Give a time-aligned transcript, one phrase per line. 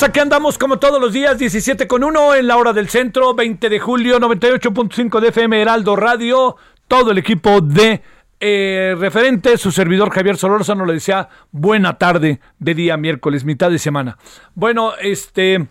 [0.00, 3.34] Tardes, aquí andamos como todos los días, 17 con 1 en la hora del centro,
[3.34, 6.56] 20 de julio, 98.5 de FM Heraldo Radio,
[6.88, 8.02] todo el equipo de
[8.40, 13.78] eh, referente, su servidor Javier Solórzano le decía buena tarde de día miércoles, mitad de
[13.78, 14.16] semana.
[14.54, 15.66] Bueno, este,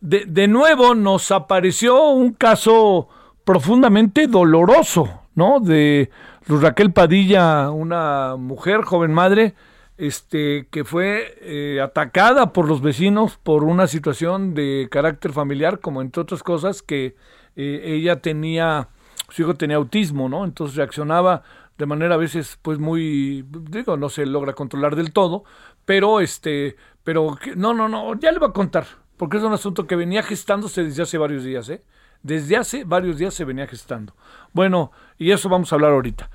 [0.00, 3.08] de, de nuevo nos apareció un caso
[3.44, 5.60] profundamente doloroso, ¿no?
[5.60, 6.10] De
[6.46, 9.54] Luz Raquel Padilla, una mujer, joven madre,
[9.98, 16.02] este, que fue eh, atacada por los vecinos por una situación de carácter familiar, como
[16.02, 17.14] entre otras cosas que
[17.56, 18.88] eh, ella tenía,
[19.28, 20.44] su hijo tenía autismo, ¿no?
[20.44, 21.42] Entonces reaccionaba
[21.78, 25.44] de manera a veces, pues muy, digo, no se logra controlar del todo,
[25.84, 28.86] pero este, pero no, no, no, ya le voy a contar,
[29.16, 31.82] porque es un asunto que venía gestándose desde hace varios días, ¿eh?
[32.22, 34.14] Desde hace varios días se venía gestando.
[34.52, 36.30] Bueno, y eso vamos a hablar ahorita.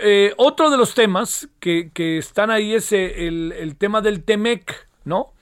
[0.00, 4.24] Eh, otro de los temas que, que están ahí es eh, el, el tema del
[4.24, 5.32] TEMEC, ¿no?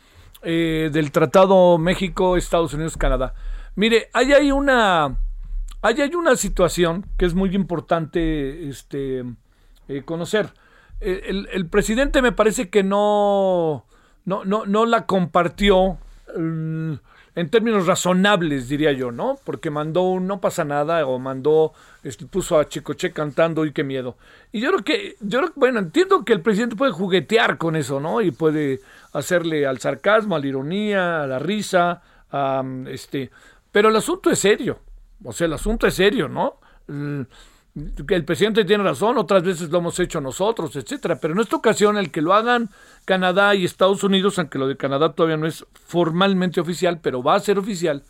[0.43, 3.35] Eh, del Tratado México, Estados Unidos, Canadá.
[3.77, 5.19] Mire, hay ahí una,
[5.83, 9.25] hay ahí una situación que es muy importante este,
[10.05, 10.53] conocer.
[11.01, 13.87] El, el presidente me parece que no,
[14.25, 15.99] no, no, no la compartió
[16.37, 16.95] mm,
[17.35, 19.39] en términos razonables, diría yo, ¿no?
[19.45, 23.85] Porque mandó un no pasa nada o mandó, este, puso a Chicoche cantando y qué
[23.85, 24.17] miedo.
[24.53, 28.01] Y yo creo que, yo creo, bueno, entiendo que el presidente puede juguetear con eso,
[28.01, 28.21] ¿no?
[28.21, 28.81] Y puede
[29.13, 33.31] hacerle al sarcasmo, a la ironía, a la risa, a, este,
[33.71, 34.81] pero el asunto es serio.
[35.23, 36.59] O sea, el asunto es serio, ¿no?
[38.09, 41.97] El presidente tiene razón, otras veces lo hemos hecho nosotros, etcétera, pero en esta ocasión
[41.97, 42.71] el que lo hagan
[43.05, 47.35] Canadá y Estados Unidos, aunque lo de Canadá todavía no es formalmente oficial, pero va
[47.35, 48.03] a ser oficial.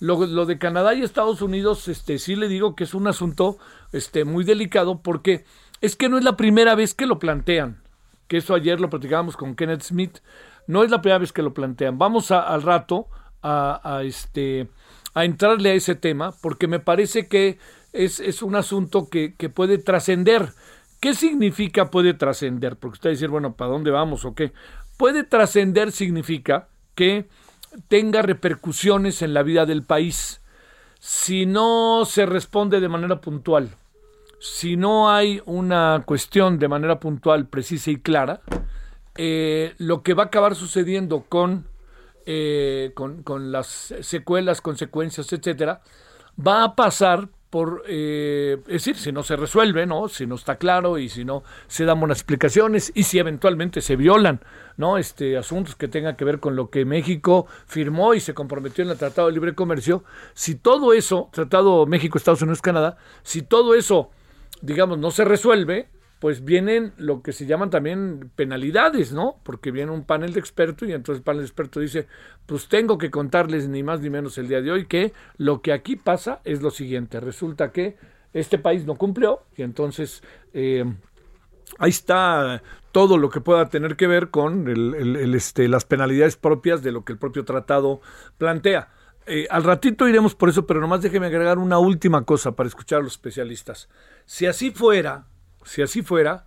[0.00, 3.58] Lo, lo de Canadá y Estados Unidos, este, sí le digo que es un asunto
[3.92, 5.44] este, muy delicado porque
[5.80, 7.80] es que no es la primera vez que lo plantean,
[8.28, 10.18] que eso ayer lo platicábamos con Kenneth Smith,
[10.66, 11.98] no es la primera vez que lo plantean.
[11.98, 13.06] Vamos a- al rato
[13.42, 14.68] a, este,
[15.14, 17.58] a entrarle a ese tema porque me parece que
[17.92, 20.52] es, es un asunto que, que puede trascender.
[21.00, 22.76] ¿Qué significa puede trascender?
[22.76, 24.52] Porque usted va a decir, bueno, ¿para dónde vamos o qué?
[24.96, 27.28] Puede trascender significa que
[27.88, 30.40] tenga repercusiones en la vida del país.
[31.00, 33.70] Si no se responde de manera puntual,
[34.38, 38.40] si no hay una cuestión de manera puntual, precisa y clara,
[39.16, 41.66] eh, lo que va a acabar sucediendo con,
[42.26, 45.82] eh, con, con las secuelas, consecuencias, etcétera,
[46.38, 50.08] va a pasar por, eh, decir, si no se resuelve, ¿no?
[50.08, 53.94] Si no está claro y si no se dan buenas explicaciones y si eventualmente se
[53.94, 54.40] violan,
[54.78, 54.96] ¿no?
[54.96, 58.90] Este, asuntos que tengan que ver con lo que México firmó y se comprometió en
[58.92, 60.02] el Tratado de Libre Comercio,
[60.32, 64.08] si todo eso, Tratado México, Estados Unidos, Canadá, si todo eso,
[64.62, 65.90] digamos, no se resuelve,
[66.22, 69.40] pues vienen lo que se llaman también penalidades, ¿no?
[69.42, 72.06] Porque viene un panel de expertos y entonces el panel de expertos dice,
[72.46, 75.72] pues tengo que contarles ni más ni menos el día de hoy que lo que
[75.72, 77.18] aquí pasa es lo siguiente.
[77.18, 77.96] Resulta que
[78.32, 80.22] este país no cumplió y entonces
[80.54, 80.84] eh,
[81.78, 84.68] ahí está todo lo que pueda tener que ver con
[85.34, 88.00] este, las penalidades propias de lo que el propio tratado
[88.38, 88.90] plantea.
[89.26, 93.00] Eh, al ratito iremos por eso, pero nomás déjeme agregar una última cosa para escuchar
[93.00, 93.88] a los especialistas.
[94.24, 95.26] Si así fuera,
[95.64, 96.46] si así fuera,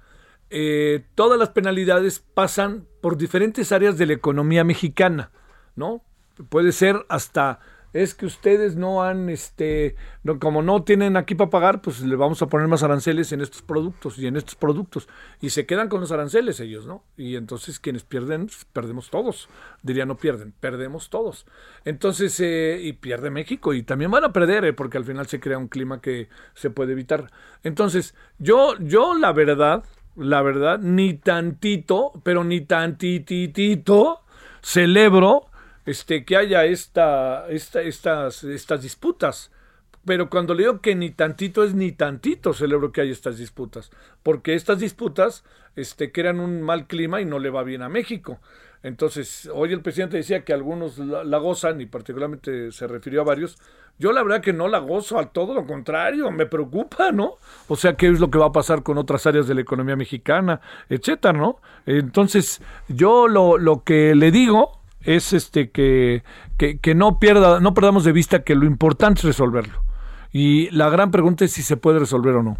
[0.49, 5.31] eh, todas las penalidades pasan por diferentes áreas de la economía mexicana,
[5.75, 6.03] ¿no?
[6.49, 7.59] Puede ser hasta
[7.95, 12.17] es que ustedes no han, este, no, como no tienen aquí para pagar, pues le
[12.17, 15.07] vamos a poner más aranceles en estos productos y en estos productos.
[15.39, 17.05] Y se quedan con los aranceles ellos, ¿no?
[17.15, 19.47] Y entonces quienes pierden, pues, perdemos todos.
[19.81, 21.45] Diría no pierden, perdemos todos.
[21.85, 25.39] Entonces, eh, y pierde México y también van a perder, eh, porque al final se
[25.39, 27.31] crea un clima que se puede evitar.
[27.63, 29.85] Entonces, yo, yo la verdad,
[30.17, 34.19] la verdad, ni tantito, pero ni tantititito
[34.61, 35.45] celebro
[35.85, 39.51] este, que haya esta, esta, estas, estas disputas.
[40.05, 43.89] Pero cuando le digo que ni tantito es ni tantito celebro que haya estas disputas,
[44.21, 45.43] porque estas disputas
[45.75, 48.39] este, crean un mal clima y no le va bien a México.
[48.83, 53.57] Entonces, hoy el presidente decía que algunos la, gozan y particularmente se refirió a varios.
[53.97, 57.37] Yo la verdad que no la gozo, al todo lo contrario, me preocupa, ¿no?
[57.67, 59.95] O sea, ¿qué es lo que va a pasar con otras áreas de la economía
[59.95, 61.59] mexicana, etcétera, ¿no?
[61.87, 64.74] Entonces, yo lo, lo que le digo
[65.05, 66.23] es este que,
[66.57, 69.81] que, no pierda, no perdamos de vista que lo importante es resolverlo.
[70.31, 72.57] Y la gran pregunta es si se puede resolver o no.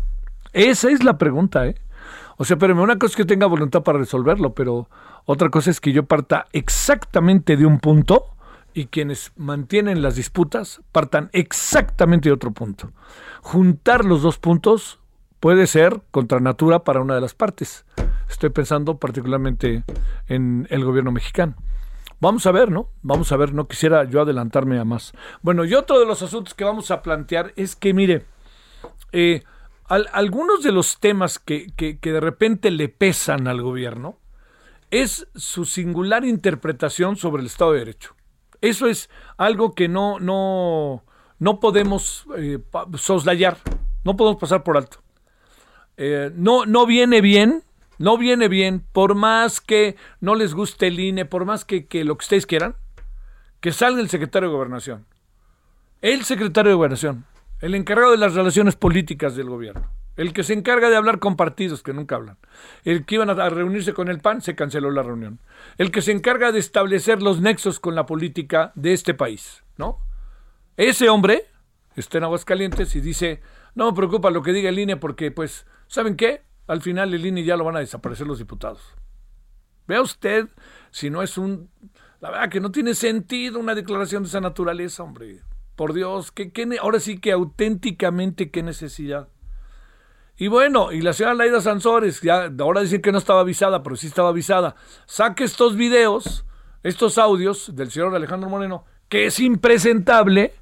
[0.54, 1.76] Esa es la pregunta, ¿eh?
[2.38, 4.90] O sea, pero una cosa es que tenga voluntad para resolverlo, pero
[5.26, 8.36] otra cosa es que yo parta exactamente de un punto
[8.74, 12.92] y quienes mantienen las disputas partan exactamente de otro punto.
[13.42, 15.00] Juntar los dos puntos
[15.40, 17.86] puede ser contra natura para una de las partes.
[18.30, 19.84] Estoy pensando particularmente
[20.28, 21.56] en el gobierno mexicano.
[22.20, 22.90] Vamos a ver, ¿no?
[23.02, 25.14] Vamos a ver, no quisiera yo adelantarme a más.
[25.42, 28.26] Bueno, y otro de los asuntos que vamos a plantear es que, mire,
[29.12, 29.44] eh,
[29.88, 34.18] algunos de los temas que, que, de repente le pesan al gobierno
[34.92, 38.16] es su singular interpretación sobre el Estado de Derecho.
[38.62, 41.04] Eso es algo que no, no,
[41.40, 42.60] no podemos eh,
[42.98, 43.58] soslayar,
[44.04, 45.00] no podemos pasar por alto.
[45.98, 47.64] Eh, no, no viene bien
[47.98, 52.18] no viene bien, por más que no les guste el INE, por más que, lo
[52.18, 52.76] que ustedes quieran,
[53.60, 55.06] que salga el secretario de Gobernación.
[56.02, 57.26] El secretario de Gobernación,
[57.62, 61.36] el encargado de las relaciones políticas del gobierno, el que se encarga de hablar con
[61.36, 62.38] partidos que nunca hablan,
[62.84, 65.40] el que iban a reunirse con el PAN, se canceló la reunión,
[65.78, 70.00] el que se encarga de establecer los nexos con la política de este país, ¿no?
[70.78, 71.46] Ese hombre
[71.96, 73.42] está en Aguascalientes y dice,
[73.74, 76.44] no me preocupa lo que diga el INE porque, pues, ¿saben qué?
[76.68, 78.82] Al final el INE ya lo van a desaparecer los diputados.
[79.88, 80.48] Vea usted
[80.92, 81.70] si no es un...
[82.22, 85.42] La verdad que no tiene sentido una declaración de esa naturaleza, hombre.
[85.76, 86.52] Por Dios, que,
[86.82, 89.28] ahora sí que auténticamente qué necesidad.
[90.38, 93.96] Y bueno, y la señora Laida Sansores, ya ahora decir que no estaba avisada, pero
[93.96, 94.76] sí estaba avisada,
[95.06, 96.46] saque estos videos,
[96.84, 100.54] estos audios del señor Alejandro Moreno, que es impresentable,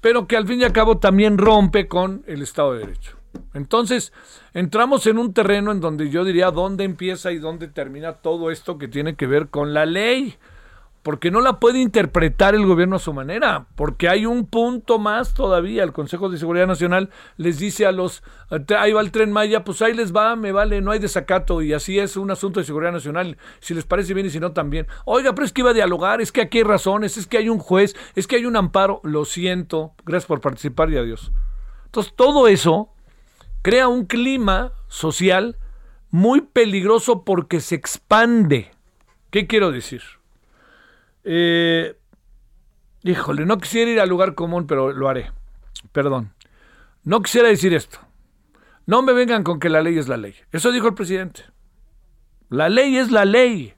[0.00, 3.15] pero que al fin y al cabo también rompe con el Estado de Derecho.
[3.54, 4.12] Entonces,
[4.54, 8.78] entramos en un terreno en donde yo diría dónde empieza y dónde termina todo esto
[8.78, 10.36] que tiene que ver con la ley.
[11.02, 15.34] Porque no la puede interpretar el gobierno a su manera, porque hay un punto más
[15.34, 15.84] todavía.
[15.84, 18.24] El Consejo de Seguridad Nacional les dice a los,
[18.76, 21.72] ahí va el tren Maya, pues ahí les va, me vale, no hay desacato, y
[21.74, 24.88] así es un asunto de seguridad nacional, si les parece bien y si no también.
[25.04, 27.50] Oiga, pero es que iba a dialogar, es que aquí hay razones, es que hay
[27.50, 31.30] un juez, es que hay un amparo, lo siento, gracias por participar y adiós.
[31.84, 32.90] Entonces, todo eso
[33.66, 35.56] crea un clima social
[36.12, 38.70] muy peligroso porque se expande.
[39.30, 40.02] ¿Qué quiero decir?
[41.24, 41.96] Eh,
[43.02, 45.32] híjole, no quisiera ir al lugar común, pero lo haré.
[45.90, 46.32] Perdón.
[47.02, 47.98] No quisiera decir esto.
[48.86, 50.36] No me vengan con que la ley es la ley.
[50.52, 51.42] Eso dijo el presidente.
[52.48, 53.74] La ley es la ley.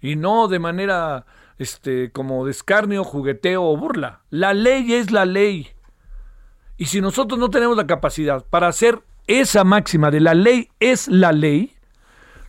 [0.00, 1.24] Y no de manera
[1.58, 2.52] este, como de
[3.04, 4.22] jugueteo o burla.
[4.30, 5.68] La ley es la ley.
[6.76, 11.08] Y si nosotros no tenemos la capacidad para hacer esa máxima de la ley es
[11.08, 11.74] la ley,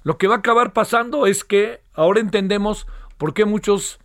[0.04, 4.00] lo que va a acabar pasando es que ahora entendemos por qué muchos,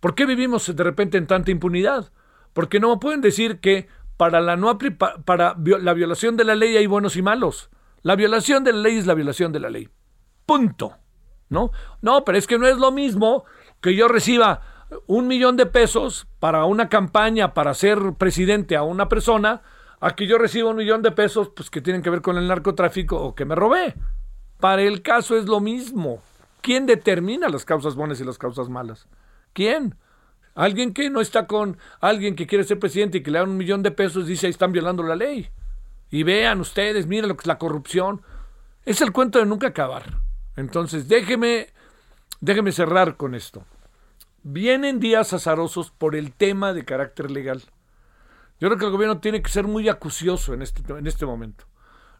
[0.00, 2.12] por qué vivimos de repente en tanta impunidad.
[2.52, 4.78] Porque no pueden decir que para la, no,
[5.24, 7.70] para la violación de la ley hay buenos y malos.
[8.02, 9.88] La violación de la ley es la violación de la ley.
[10.46, 10.94] Punto.
[11.48, 11.70] ¿No?
[12.00, 13.44] No, pero es que no es lo mismo
[13.80, 14.73] que yo reciba
[15.06, 19.62] un millón de pesos para una campaña para ser presidente a una persona,
[20.00, 22.48] a que yo reciba un millón de pesos pues que tienen que ver con el
[22.48, 23.94] narcotráfico o que me robé.
[24.60, 26.22] Para el caso es lo mismo.
[26.60, 29.06] ¿Quién determina las causas buenas y las causas malas?
[29.52, 29.96] ¿Quién?
[30.54, 33.56] Alguien que no está con alguien que quiere ser presidente y que le dan un
[33.56, 35.48] millón de pesos dice ahí están violando la ley.
[36.10, 38.22] Y vean ustedes, miren lo que es la corrupción.
[38.84, 40.20] Es el cuento de nunca acabar.
[40.56, 41.68] Entonces, déjeme,
[42.40, 43.64] déjeme cerrar con esto.
[44.46, 47.62] Vienen días azarosos por el tema de carácter legal.
[48.60, 51.64] Yo creo que el gobierno tiene que ser muy acucioso en este, en este momento.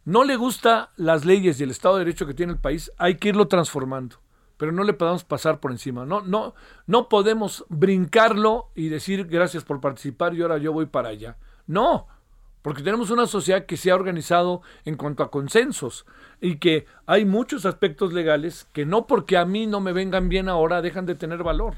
[0.06, 3.18] No le gusta las leyes y el Estado de Derecho que tiene el país, hay
[3.18, 4.16] que irlo transformando,
[4.56, 6.06] pero no le podemos pasar por encima.
[6.06, 6.54] No, no,
[6.86, 11.36] no podemos brincarlo y decir gracias por participar y ahora yo voy para allá.
[11.66, 12.08] No,
[12.62, 16.06] porque tenemos una sociedad que se ha organizado en cuanto a consensos
[16.40, 20.48] y que hay muchos aspectos legales que no porque a mí no me vengan bien
[20.48, 21.74] ahora dejan de tener valor.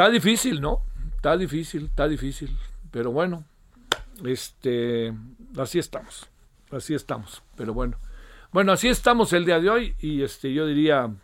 [0.00, 0.80] Está difícil, ¿no?
[1.16, 2.56] Está difícil, está difícil,
[2.90, 3.44] pero bueno,
[4.24, 5.12] este,
[5.58, 6.26] así estamos,
[6.70, 7.98] así estamos, pero bueno.
[8.50, 11.14] Bueno, así estamos el día de hoy y este, yo diría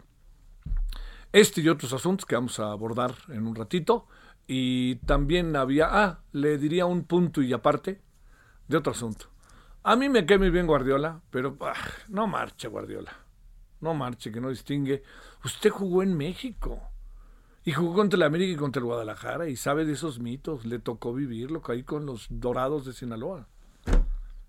[1.32, 4.08] este y otros asuntos que vamos a abordar en un ratito.
[4.46, 8.02] Y también había, ah, le diría un punto y aparte
[8.68, 9.30] de otro asunto.
[9.84, 11.72] A mí me cae muy bien Guardiola, pero ah,
[12.08, 13.12] no marche Guardiola.
[13.80, 15.02] No marche, que no distingue.
[15.42, 16.90] Usted jugó en México.
[17.66, 20.64] Y jugó contra el América y contra el Guadalajara y sabe de esos mitos.
[20.66, 23.48] Le tocó vivirlo ahí con los dorados de Sinaloa.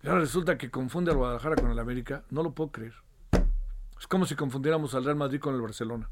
[0.04, 2.26] Y ahora resulta que confunde al Guadalajara con el América.
[2.30, 2.94] No lo puedo creer.
[4.00, 6.08] Es como si confundiéramos al Real Madrid con el Barcelona.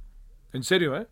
[0.52, 1.08] En serio, ¿eh?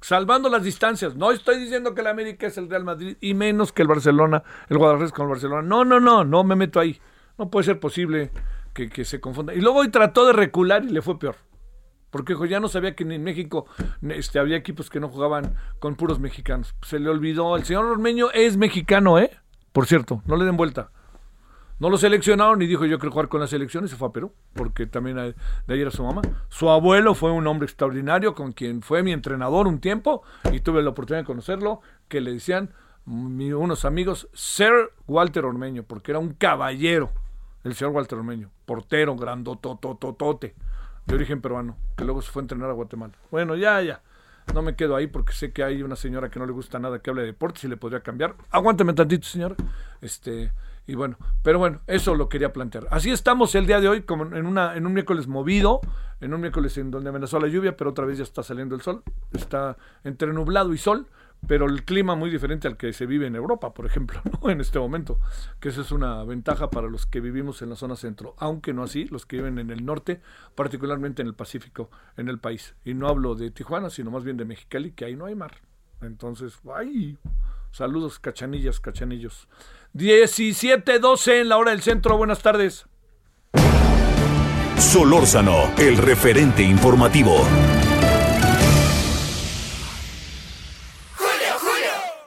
[0.00, 1.14] Salvando las distancias.
[1.14, 4.42] No estoy diciendo que el América es el Real Madrid y menos que el Barcelona,
[4.70, 5.60] el Guadalajara es con el Barcelona.
[5.60, 6.98] No, no, no, no me meto ahí.
[7.36, 8.30] No puede ser posible
[8.72, 9.52] que, que se confunda.
[9.52, 11.36] Y luego hoy trató de recular y le fue peor.
[12.14, 13.66] Porque ya no sabía que en México
[14.02, 16.76] este, había equipos que no jugaban con puros mexicanos.
[16.82, 17.56] Se le olvidó.
[17.56, 19.32] El señor Ormeño es mexicano, ¿eh?
[19.72, 20.92] Por cierto, no le den vuelta.
[21.80, 24.12] No lo seleccionaron y dijo yo quiero jugar con la selección y se fue a
[24.12, 25.34] Perú, porque también de
[25.74, 26.22] ahí era su mamá.
[26.50, 30.84] Su abuelo fue un hombre extraordinario con quien fue mi entrenador un tiempo y tuve
[30.84, 32.70] la oportunidad de conocerlo, que le decían
[33.06, 37.10] unos amigos Sir Walter Ormeño, porque era un caballero,
[37.64, 40.54] el señor Walter Ormeño, portero, grandotototote
[41.06, 43.12] de origen peruano, que luego se fue a entrenar a Guatemala.
[43.30, 44.02] Bueno, ya, ya.
[44.52, 46.98] No me quedo ahí porque sé que hay una señora que no le gusta nada
[46.98, 48.34] que hable de deportes y le podría cambiar.
[48.50, 49.56] Aguántame tantito, señor.
[50.02, 50.52] Este,
[50.86, 52.86] y bueno, pero bueno, eso lo quería plantear.
[52.90, 55.80] Así estamos el día de hoy, como en, una, en un miércoles movido,
[56.20, 58.82] en un miércoles en donde amenazó la lluvia, pero otra vez ya está saliendo el
[58.82, 59.02] sol.
[59.32, 61.06] Está entre nublado y sol
[61.46, 64.78] pero el clima muy diferente al que se vive en Europa, por ejemplo, en este
[64.78, 65.18] momento,
[65.60, 68.82] que eso es una ventaja para los que vivimos en la zona centro, aunque no
[68.82, 70.20] así, los que viven en el norte,
[70.54, 72.74] particularmente en el Pacífico, en el país.
[72.84, 75.60] Y no hablo de Tijuana, sino más bien de Mexicali, que ahí no hay mar.
[76.00, 77.18] Entonces, ¡ay!
[77.70, 79.48] Saludos, cachanillas, cachanillos.
[79.94, 82.86] 17-12 en la hora del centro, buenas tardes.
[84.78, 87.44] Solórzano, el referente informativo.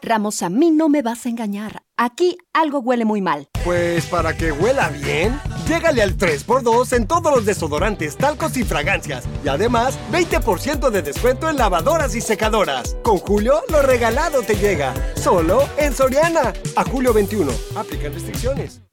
[0.08, 1.84] Ramos, a mí no me vas a engañar.
[1.98, 3.50] Aquí algo huele muy mal.
[3.66, 5.38] Pues para que huela bien,
[5.68, 9.26] llégale al 3x2 en todos los desodorantes, talcos y fragancias.
[9.44, 12.96] Y además, 20% de descuento en lavadoras y secadoras.
[13.04, 14.94] Con Julio, lo regalado te llega.
[15.16, 16.54] Solo en Soriana.
[16.78, 17.52] A julio 21.
[17.76, 18.87] Aplican restricciones.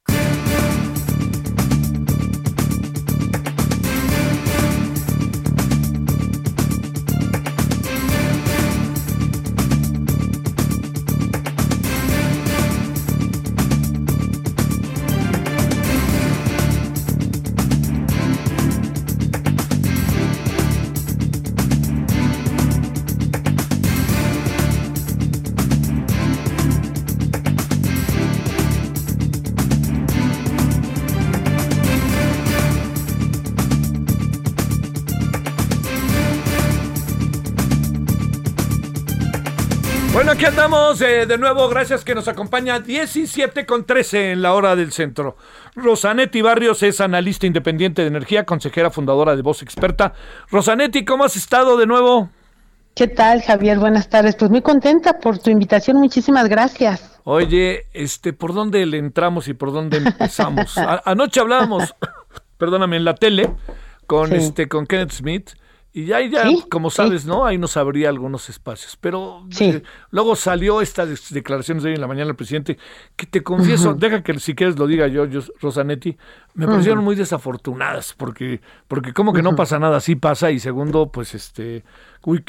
[40.45, 41.71] Aquí andamos eh, de nuevo.
[41.71, 45.37] Gracias que nos acompaña 17 con 13 en la hora del centro.
[45.75, 50.13] Rosanetti Barrios es analista independiente de energía, consejera fundadora de Voz Experta.
[50.51, 52.29] Rosanetti, ¿cómo has estado de nuevo?
[52.95, 53.79] ¿Qué tal, Javier?
[53.79, 54.37] Buenas tardes.
[54.37, 55.97] Pues muy contenta por tu invitación.
[55.97, 57.19] Muchísimas gracias.
[57.25, 60.77] Oye, este, ¿por dónde le entramos y por dónde empezamos?
[61.07, 61.95] anoche hablábamos,
[62.59, 63.51] perdóname, en la tele
[64.07, 65.53] con este con Kenneth Smith
[65.97, 67.47] y ya, ya como sabes, ¿no?
[67.47, 68.99] Ahí nos abría algunos espacios.
[69.01, 72.79] Pero eh, luego salió estas declaraciones de hoy en la mañana del presidente,
[73.15, 76.17] que te confieso, deja que si quieres lo diga yo, yo Rosanetti,
[76.55, 81.13] me parecieron muy desafortunadas, porque, porque como que no pasa nada, sí pasa, y segundo,
[81.13, 81.85] pues este,
[82.25, 82.43] uy,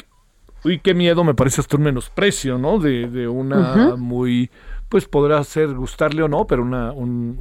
[0.63, 2.79] uy qué miedo, me parece hasta un menosprecio, ¿no?
[2.79, 4.49] De, de una muy,
[4.89, 7.37] pues podrá ser gustarle o no, pero una, un,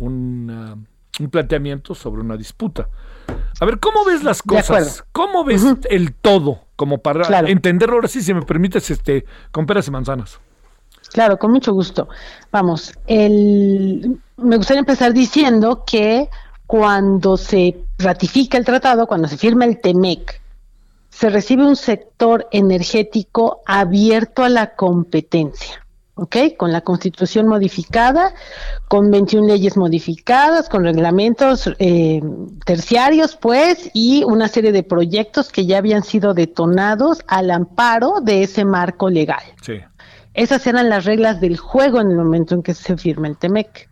[1.19, 2.91] un planteamiento sobre una disputa.
[3.61, 5.05] A ver, ¿cómo ves las cosas?
[5.13, 6.61] ¿Cómo ves el todo?
[6.77, 10.41] Como para entenderlo ahora sí, si me permites, este, con peras y manzanas.
[11.13, 12.09] Claro, con mucho gusto.
[12.51, 16.29] Vamos, el, me gustaría empezar diciendo que
[16.67, 20.41] cuando se ratifica el tratado, cuando se firma el TEMEC,
[21.11, 25.84] se recibe un sector energético abierto a la competencia.
[26.15, 26.37] ¿Ok?
[26.57, 28.35] Con la constitución modificada,
[28.89, 32.23] con 21 leyes modificadas, con reglamentos eh,
[32.65, 38.43] terciarios, pues, y una serie de proyectos que ya habían sido detonados al amparo de
[38.43, 39.43] ese marco legal.
[39.63, 39.81] Sí.
[40.35, 43.89] Esas eran las reglas del juego en el momento en que se firma el TEMEC.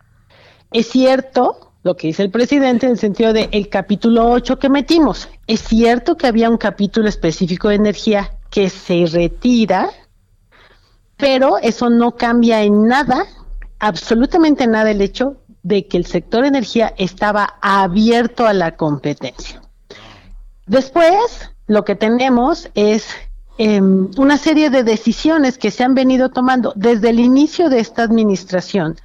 [0.71, 4.69] Es cierto lo que dice el presidente en el sentido de el capítulo 8 que
[4.69, 5.29] metimos.
[5.47, 9.89] Es cierto que había un capítulo específico de energía que se retira
[11.23, 13.25] pero eso no cambia en nada,
[13.79, 19.61] absolutamente nada el hecho de que el sector energía estaba abierto a la competencia.
[20.65, 23.07] Después, lo que tenemos es
[23.57, 28.03] em, una serie de decisiones que se han venido tomando desde el inicio de esta
[28.03, 28.97] administración,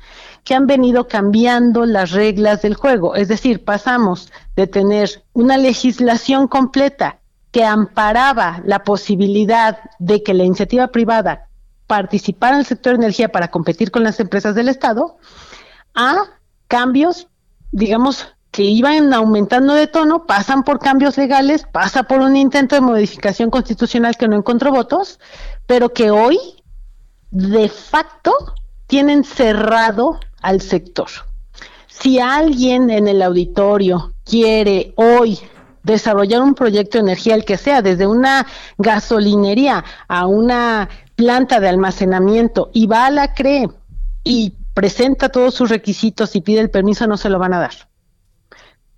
[0.42, 3.14] que han venido cambiando las reglas del juego.
[3.14, 7.20] Es decir, pasamos de tener una legislación completa
[7.52, 11.47] que amparaba la posibilidad de que la iniciativa privada
[11.88, 15.16] participar en el sector energía para competir con las empresas del Estado,
[15.94, 16.18] a
[16.68, 17.26] cambios,
[17.72, 22.82] digamos, que iban aumentando de tono, pasan por cambios legales, pasa por un intento de
[22.82, 25.18] modificación constitucional que no encontró votos,
[25.66, 26.38] pero que hoy,
[27.30, 28.32] de facto,
[28.86, 31.08] tienen cerrado al sector.
[31.88, 35.38] Si alguien en el auditorio quiere hoy
[35.82, 41.68] desarrollar un proyecto de energía, el que sea, desde una gasolinería a una planta de
[41.68, 43.68] almacenamiento y va a la CRE
[44.22, 47.74] y presenta todos sus requisitos y pide el permiso, no se lo van a dar.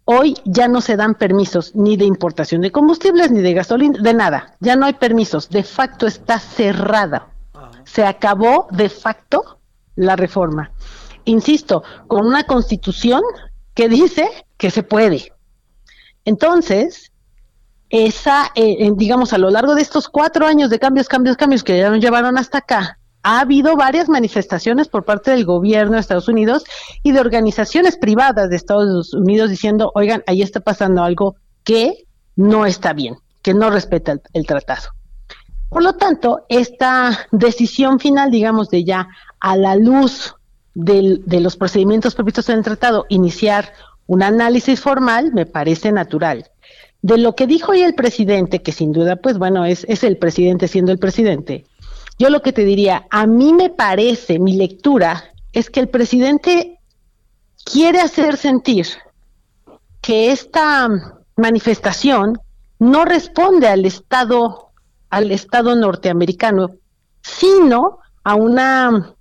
[0.05, 4.13] Hoy ya no se dan permisos ni de importación de combustibles, ni de gasolina, de
[4.13, 4.55] nada.
[4.61, 5.49] Ya no hay permisos.
[5.49, 7.29] De facto está cerrada.
[7.85, 9.59] Se acabó de facto
[9.97, 10.73] la reforma.
[11.25, 13.23] Insisto, con una constitución
[13.73, 15.33] que dice que se puede.
[16.27, 17.10] Entonces,
[17.91, 21.77] esa, eh, digamos, a lo largo de estos cuatro años de cambios, cambios, cambios que
[21.77, 26.29] ya nos llevaron hasta acá, ha habido varias manifestaciones por parte del gobierno de Estados
[26.29, 26.65] Unidos
[27.03, 32.65] y de organizaciones privadas de Estados Unidos diciendo, oigan, ahí está pasando algo que no
[32.65, 34.89] está bien, que no respeta el, tratado.
[35.69, 39.09] Por lo tanto, esta decisión final, digamos, de ya
[39.41, 40.35] a la luz
[40.73, 43.73] de los procedimientos previstos en el tratado, iniciar
[44.07, 46.51] un análisis formal, me parece natural
[47.03, 50.17] de lo que dijo hoy el presidente, que sin duda, pues bueno, es, es el
[50.19, 51.65] presidente siendo el presidente,
[52.19, 56.79] yo lo que te diría, a mí me parece, mi lectura, es que el presidente
[57.65, 58.87] quiere hacer sentir
[60.01, 60.89] que esta
[61.37, 62.39] manifestación
[62.79, 64.71] no responde al Estado,
[65.09, 66.71] al Estado norteamericano,
[67.23, 69.15] sino a una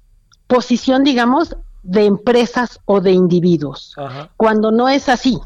[0.48, 3.96] posición, digamos, de empresas o de individuos,
[4.36, 5.40] cuando no es así.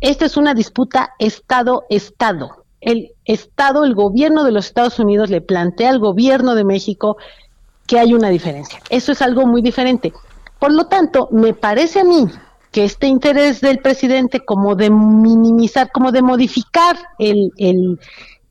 [0.00, 2.64] Esta es una disputa Estado-Estado.
[2.80, 7.16] El Estado, el gobierno de los Estados Unidos le plantea al gobierno de México
[7.86, 8.80] que hay una diferencia.
[8.90, 10.12] Eso es algo muy diferente.
[10.58, 12.26] Por lo tanto, me parece a mí
[12.72, 17.98] que este interés del presidente como de minimizar, como de modificar el, el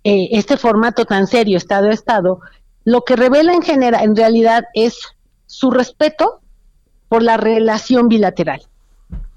[0.03, 2.39] eh, este formato tan serio, Estado a Estado,
[2.85, 4.97] lo que revela en general, en realidad, es
[5.45, 6.39] su respeto
[7.07, 8.61] por la relación bilateral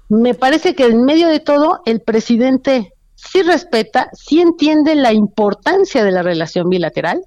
[0.09, 6.03] me parece que en medio de todo el presidente sí respeta, sí entiende la importancia
[6.03, 7.21] de la relación bilateral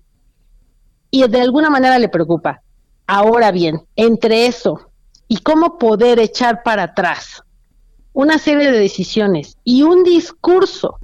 [1.11, 2.63] y de alguna manera le preocupa.
[3.07, 4.91] Ahora bien, entre eso
[5.29, 7.43] y cómo poder echar para atrás
[8.13, 10.99] una serie de decisiones y un discurso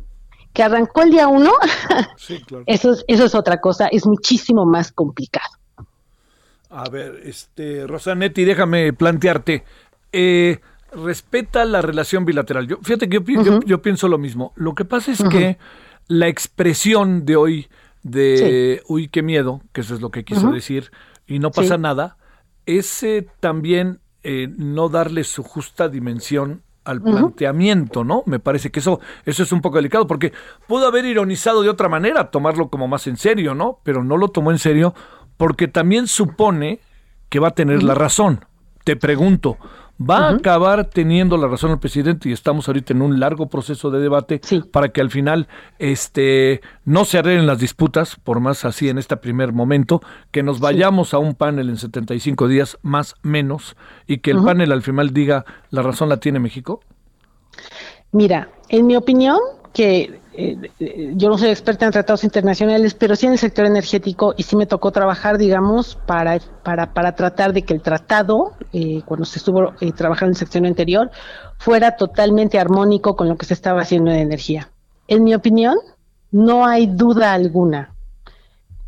[0.52, 1.52] que arrancó el día uno,
[2.66, 5.50] eso, es, eso es otra cosa, es muchísimo más complicado.
[6.70, 9.64] A ver, este, Rosanetti, déjame plantearte.
[10.12, 10.58] Eh,
[10.92, 12.66] respeta la relación bilateral.
[12.66, 13.20] Yo, fíjate que
[13.66, 14.52] yo, pienso lo mismo.
[14.56, 15.58] Lo que pasa es que
[16.06, 17.68] la expresión de hoy
[18.02, 20.90] de uy, qué miedo, que eso es lo que quiso decir,
[21.26, 22.16] y no pasa nada,
[22.66, 23.04] es
[23.40, 28.22] también eh, no darle su justa dimensión al planteamiento, ¿no?
[28.24, 30.32] Me parece que eso, eso es un poco delicado, porque
[30.66, 33.80] pudo haber ironizado de otra manera, tomarlo como más en serio, ¿no?
[33.82, 34.94] Pero no lo tomó en serio
[35.36, 36.80] porque también supone
[37.28, 38.44] que va a tener la razón.
[38.84, 39.58] Te pregunto,
[39.98, 43.90] va a acabar teniendo la razón el presidente y estamos ahorita en un largo proceso
[43.90, 48.88] de debate para que al final este no se arreglen las disputas, por más así
[48.88, 53.76] en este primer momento, que nos vayamos a un panel en 75 días más menos
[54.06, 56.80] y que el panel al final diga la razón la tiene México?
[58.12, 59.38] Mira, en mi opinión,
[59.72, 64.34] que eh, yo no soy experta en tratados internacionales, pero sí en el sector energético
[64.36, 69.02] y sí me tocó trabajar, digamos, para, para, para tratar de que el tratado, eh,
[69.04, 71.10] cuando se estuvo trabajando en el sector anterior,
[71.58, 74.70] fuera totalmente armónico con lo que se estaba haciendo en energía.
[75.08, 75.76] En mi opinión,
[76.30, 77.94] no hay duda alguna.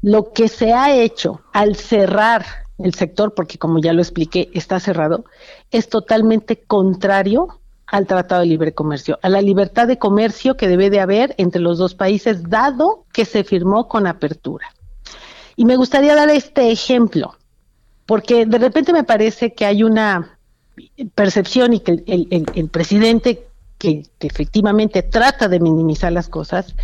[0.02, 2.44] Lo que se ha hecho al cerrar
[2.78, 5.24] el sector, porque como ya lo expliqué, está cerrado,
[5.72, 7.59] es totalmente contrario
[7.90, 11.60] al Tratado de Libre Comercio, a la libertad de comercio que debe de haber entre
[11.60, 14.72] los dos países, dado que se firmó con apertura.
[15.56, 17.36] Y me gustaría dar este ejemplo,
[18.06, 20.38] porque de repente me parece que hay una
[21.14, 26.76] percepción y que el, presidente que, efectivamente trata de minimizar las cosas,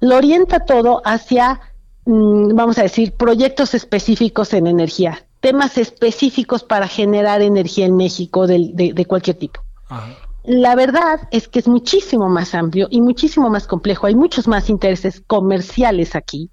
[0.00, 1.60] lo orienta todo hacia,
[2.04, 8.46] mm, vamos a decir, proyectos específicos en energía, temas específicos para generar energía en México
[8.46, 9.60] de, de cualquier tipo.
[9.88, 10.23] Ajá.
[10.44, 14.06] La verdad es que es muchísimo más amplio y muchísimo más complejo.
[14.06, 16.50] Hay muchos más intereses comerciales aquí,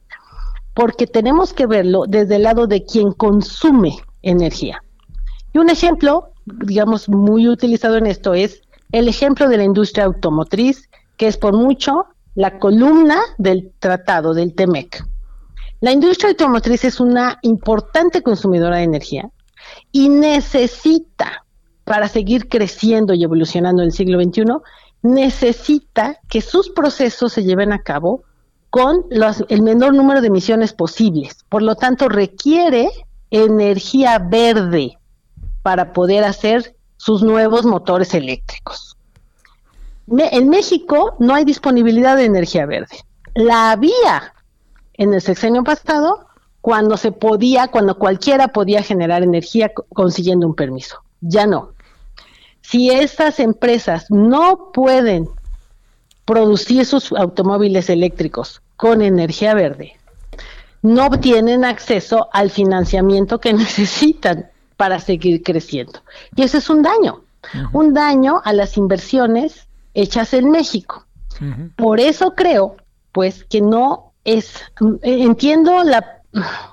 [0.73, 4.81] porque tenemos que verlo desde el lado de quien consume energía.
[5.51, 8.61] Y un ejemplo, digamos, muy utilizado en esto es
[8.93, 14.55] el ejemplo de la industria automotriz, que es por mucho la columna del tratado del
[14.55, 15.03] TEMEC.
[15.81, 19.29] La industria automotriz es una importante consumidora de energía
[19.91, 21.43] y necesita
[21.91, 24.45] para seguir creciendo y evolucionando en el siglo XXI,
[25.01, 28.23] necesita que sus procesos se lleven a cabo
[28.69, 29.03] con
[29.49, 31.43] el menor número de emisiones posibles.
[31.49, 32.89] Por lo tanto, requiere
[33.29, 34.99] energía verde
[35.63, 38.95] para poder hacer sus nuevos motores eléctricos.
[40.07, 42.99] en México no hay disponibilidad de energía verde.
[43.35, 44.33] La había
[44.93, 46.25] en el sexenio pasado
[46.61, 51.73] cuando se podía, cuando cualquiera podía generar energía consiguiendo un permiso ya no.
[52.61, 55.27] Si estas empresas no pueden
[56.25, 59.97] producir sus automóviles eléctricos con energía verde,
[60.81, 65.99] no tienen acceso al financiamiento que necesitan para seguir creciendo.
[66.35, 67.21] Y eso es un daño,
[67.73, 71.05] un daño a las inversiones hechas en México.
[71.75, 72.77] Por eso creo,
[73.11, 74.53] pues, que no es,
[75.01, 76.21] entiendo la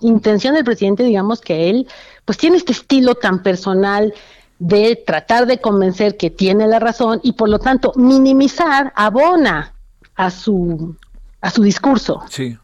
[0.01, 1.89] intención del presidente, digamos que él,
[2.25, 4.13] pues tiene este estilo tan personal,
[4.59, 9.75] de tratar de convencer que tiene la razón y por lo tanto minimizar abona
[10.17, 10.97] a su
[11.41, 12.23] a su discurso.
[12.29, 12.59] Sí.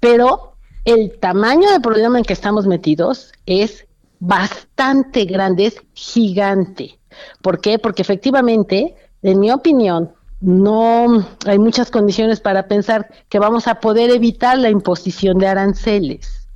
[0.00, 0.54] Pero
[0.84, 3.86] el tamaño del problema en que estamos metidos es
[4.18, 6.98] bastante grande, es gigante.
[7.42, 7.78] ¿Por qué?
[7.78, 14.10] Porque efectivamente, en mi opinión, no hay muchas condiciones para pensar que vamos a poder
[14.10, 16.48] evitar la imposición de aranceles.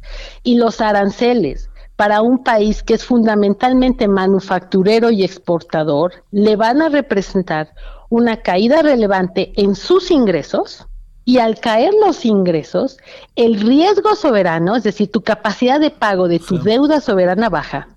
[0.43, 1.70] Y los aranceles
[2.01, 7.75] para un país que es fundamentalmente manufacturero y exportador, le van a representar
[8.09, 10.87] una caída relevante en sus ingresos
[11.27, 12.97] y al caer los ingresos,
[13.37, 17.89] el riesgo soberano, es decir, tu capacidad de pago de tu deuda soberana baja.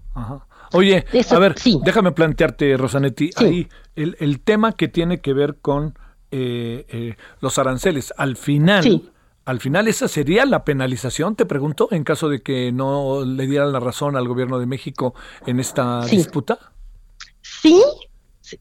[0.74, 5.98] Oye, a ver, déjame plantearte, Rosanetti, ahí el, tema que tiene que ver con
[6.30, 8.13] eh, eh, los aranceles.
[8.18, 9.12] Al final,
[9.45, 13.73] al final, ¿esa sería la penalización, te pregunto, en caso de que no le dieran
[13.73, 15.13] la razón al gobierno de México
[15.45, 16.60] en esta disputa?
[17.41, 17.82] Sí,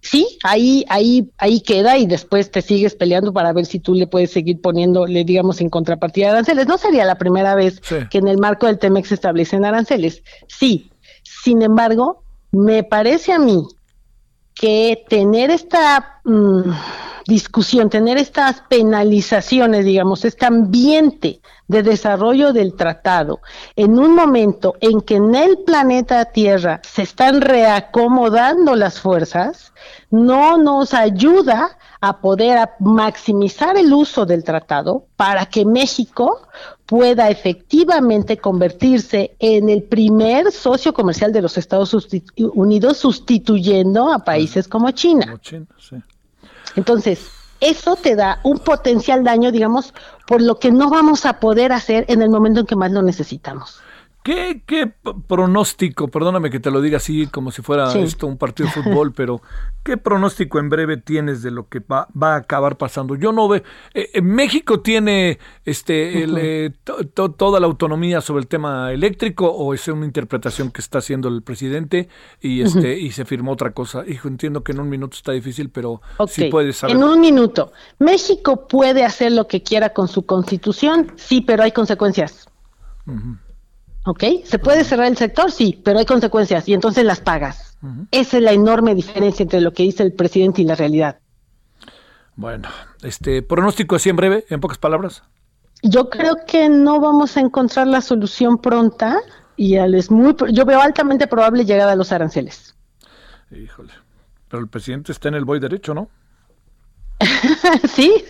[0.00, 4.08] sí, ahí, ahí, ahí queda y después te sigues peleando para ver si tú le
[4.08, 6.66] puedes seguir poniendo, le digamos, en contrapartida aranceles.
[6.66, 10.22] No sería la primera vez que en el marco del TEMEX se establecen aranceles.
[10.48, 10.90] Sí,
[11.22, 13.66] sin embargo, me parece a mí
[14.54, 16.70] que tener esta mm,
[17.26, 23.40] discusión, tener estas penalizaciones, digamos, este ambiente de desarrollo del tratado,
[23.76, 29.72] en un momento en que en el planeta Tierra se están reacomodando las fuerzas,
[30.10, 36.42] no nos ayuda a poder maximizar el uso del tratado para que México
[36.84, 41.96] pueda efectivamente convertirse en el primer socio comercial de los Estados
[42.36, 45.40] Unidos sustituyendo a países como China.
[46.76, 47.30] Entonces,
[47.60, 49.94] eso te da un potencial daño, digamos,
[50.26, 53.02] por lo que no vamos a poder hacer en el momento en que más lo
[53.02, 53.80] necesitamos.
[54.22, 54.92] ¿Qué, ¿Qué,
[55.26, 59.12] pronóstico, perdóname que te lo diga así como si fuera esto un partido de fútbol,
[59.12, 59.42] pero
[59.82, 63.16] qué pronóstico en breve tienes de lo que va, va a acabar pasando?
[63.16, 63.62] Yo no veo,
[63.94, 66.70] eh, México tiene este eh,
[67.14, 71.42] toda la autonomía sobre el tema eléctrico o es una interpretación que está haciendo el
[71.42, 72.08] presidente
[72.40, 74.04] y este y se firmó otra cosa.
[74.06, 76.96] Hijo, entiendo que en un minuto está difícil, pero sí puedes saber.
[76.96, 81.72] En un minuto, México puede hacer lo que quiera con su constitución, sí, pero hay
[81.72, 82.46] consecuencias.
[84.04, 84.24] ¿Ok?
[84.44, 85.52] ¿Se puede cerrar el sector?
[85.52, 87.76] Sí, pero hay consecuencias y entonces las pagas.
[88.10, 91.18] Esa es la enorme diferencia entre lo que dice el presidente y la realidad.
[92.36, 92.68] Bueno,
[93.02, 95.22] este pronóstico así en breve, en pocas palabras.
[95.82, 99.20] Yo creo que no vamos a encontrar la solución pronta
[99.56, 102.74] y es muy, yo veo altamente probable llegada a los aranceles.
[103.50, 103.92] Híjole,
[104.48, 106.08] pero el presidente está en el voy derecho, ¿no?
[107.88, 108.24] sí,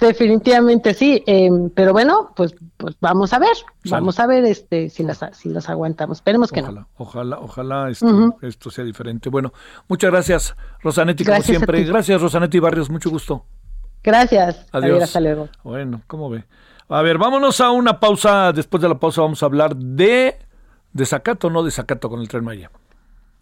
[0.00, 1.22] definitivamente sí.
[1.26, 5.48] Em, pero bueno, pues, pues vamos a ver, vamos a ver este si las si
[5.48, 6.18] las aguantamos.
[6.18, 6.88] Esperemos que ojalá, no.
[6.96, 8.06] Ojalá, ojalá este,
[8.42, 9.28] esto sea diferente.
[9.28, 9.52] Bueno,
[9.88, 11.84] muchas gracias, Rosanetti, como siempre.
[11.84, 13.44] Gracias, Rosanetti Barrios, mucho gusto.
[14.02, 14.66] Gracias.
[14.72, 15.02] Adiós.
[15.02, 15.48] hasta luego.
[15.62, 16.44] Bueno, ¿cómo ve?
[16.88, 18.52] A ver, vámonos a una pausa.
[18.52, 20.38] Después de la pausa vamos a hablar de
[20.92, 22.70] desacato, no desacato con el tren Maya.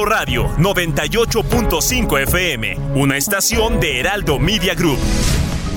[0.00, 4.98] Heraldo Radio 98.5 FM, una estación de Heraldo Media Group.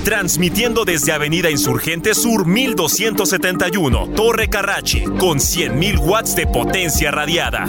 [0.04, 7.66] Transmitiendo desde Avenida Insurgente Sur 1271, Torre Carrachi, con 100.000 watts de potencia radiada.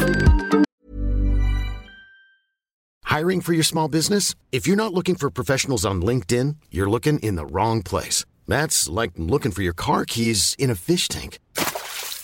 [3.04, 4.34] Hiring for your small business?
[4.50, 8.24] If you're not looking for professionals on LinkedIn, you're looking in the wrong place.
[8.46, 11.38] That's like looking for your car keys in a fish tank.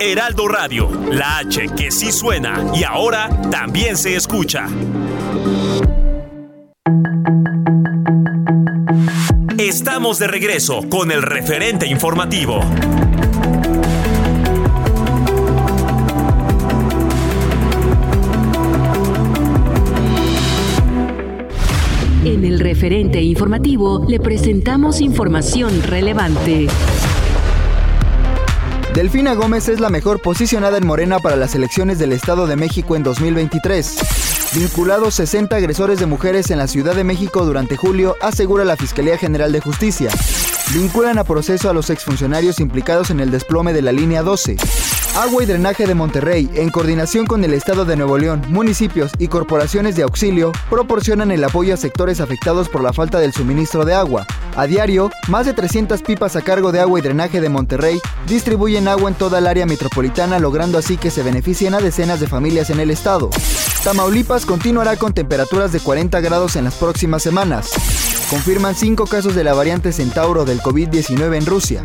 [0.00, 4.66] Heraldo Radio, la H que sí suena y ahora también se escucha.
[9.58, 12.60] Estamos de regreso con el referente informativo.
[22.24, 26.66] En el referente informativo le presentamos información relevante.
[28.96, 32.96] Delfina Gómez es la mejor posicionada en Morena para las elecciones del Estado de México
[32.96, 34.54] en 2023.
[34.54, 39.18] Vinculados 60 agresores de mujeres en la Ciudad de México durante julio, asegura la Fiscalía
[39.18, 40.10] General de Justicia.
[40.72, 44.56] Vinculan a proceso a los exfuncionarios implicados en el desplome de la línea 12.
[45.16, 49.28] Agua y Drenaje de Monterrey, en coordinación con el Estado de Nuevo León, municipios y
[49.28, 53.94] corporaciones de auxilio, proporcionan el apoyo a sectores afectados por la falta del suministro de
[53.94, 54.26] agua.
[54.56, 57.98] A diario, más de 300 pipas a cargo de Agua y Drenaje de Monterrey
[58.28, 62.26] distribuyen agua en toda el área metropolitana, logrando así que se beneficien a decenas de
[62.26, 63.30] familias en el estado.
[63.84, 67.70] Tamaulipas continuará con temperaturas de 40 grados en las próximas semanas.
[68.28, 71.84] Confirman 5 casos de la variante Centauro del COVID-19 en Rusia.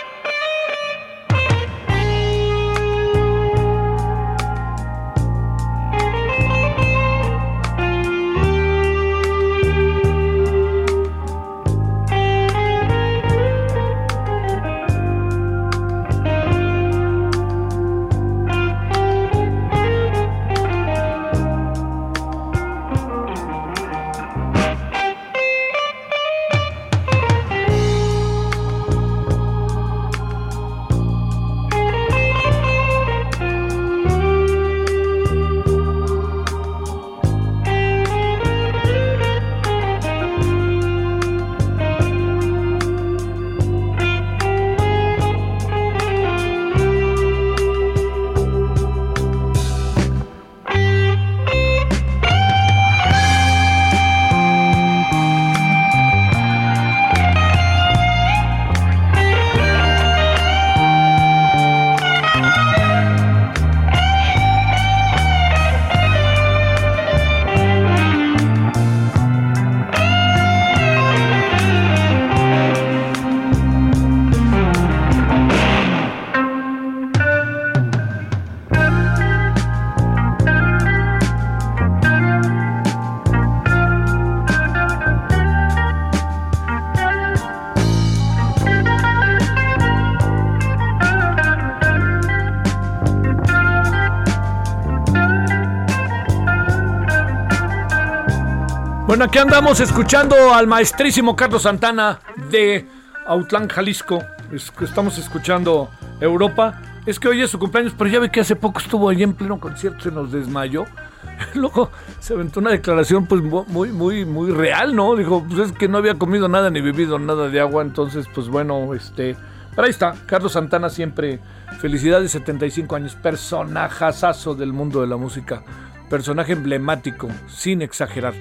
[99.21, 102.87] Aquí andamos escuchando al maestrísimo Carlos Santana de
[103.27, 104.23] Autlán, Jalisco.
[104.51, 106.81] estamos escuchando Europa.
[107.05, 109.35] Es que hoy es su cumpleaños, pero ya ve que hace poco estuvo allí en
[109.35, 110.85] pleno concierto, se nos desmayó.
[111.53, 115.15] Luego se aventó una declaración pues muy, muy, muy real, ¿no?
[115.15, 118.47] Dijo, pues es que no había comido nada ni bebido nada de agua, entonces pues
[118.47, 119.37] bueno, este...
[119.69, 121.39] Pero ahí está, Carlos Santana siempre,
[121.79, 125.63] felicidades, 75 años, personajazazo del mundo de la música,
[126.09, 128.33] personaje emblemático, sin exagerar.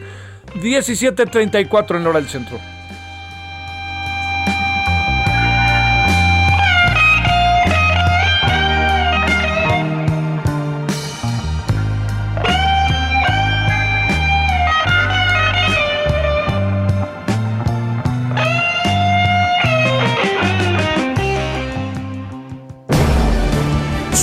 [0.54, 2.58] 17.34 en hora del centro.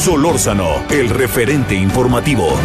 [0.07, 2.57] Solórzano, el referente informativo.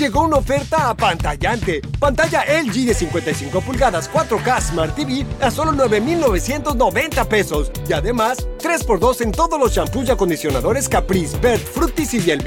[0.00, 1.82] Llegó una oferta apantallante.
[1.98, 7.70] Pantalla LG de 55 pulgadas 4K Smart TV a solo 9,990 pesos.
[7.86, 12.42] Y además, 3x2 en todos los shampoos y acondicionadores Caprice, Bert, Fructis y Biel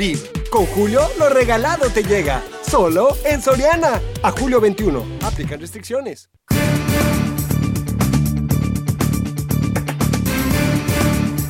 [0.49, 2.41] Con Julio, lo regalado te llega.
[2.67, 4.01] Solo en Soriana.
[4.23, 5.05] A julio 21.
[5.21, 6.31] Aplican restricciones.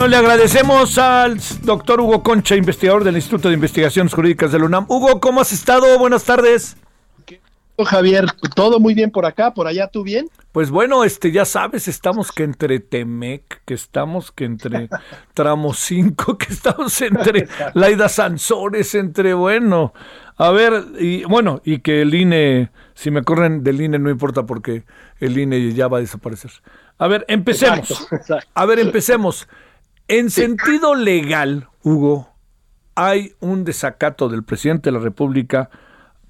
[0.08, 4.86] Le agradecemos al doctor Hugo Concha, investigador del Instituto de Investigaciones Jurídicas de la UNAM.
[4.90, 5.98] Hugo, ¿cómo has estado?
[5.98, 6.76] Buenas tardes.
[7.78, 10.28] Javier, todo muy bien por acá, por allá, ¿tú bien?
[10.52, 14.90] Pues bueno, este, ya sabes, estamos que entre Temec, que estamos que entre
[15.34, 19.94] Tramo 5, que estamos entre Laida Sansores, entre, bueno,
[20.38, 24.46] a ver, y bueno, y que el INE, si me corren del INE no importa
[24.46, 24.84] porque
[25.20, 26.52] el INE ya va a desaparecer.
[26.98, 28.08] A ver, empecemos.
[28.54, 29.48] A ver, empecemos.
[30.10, 32.30] En sentido legal, Hugo,
[32.94, 35.70] hay un desacato del presidente de la República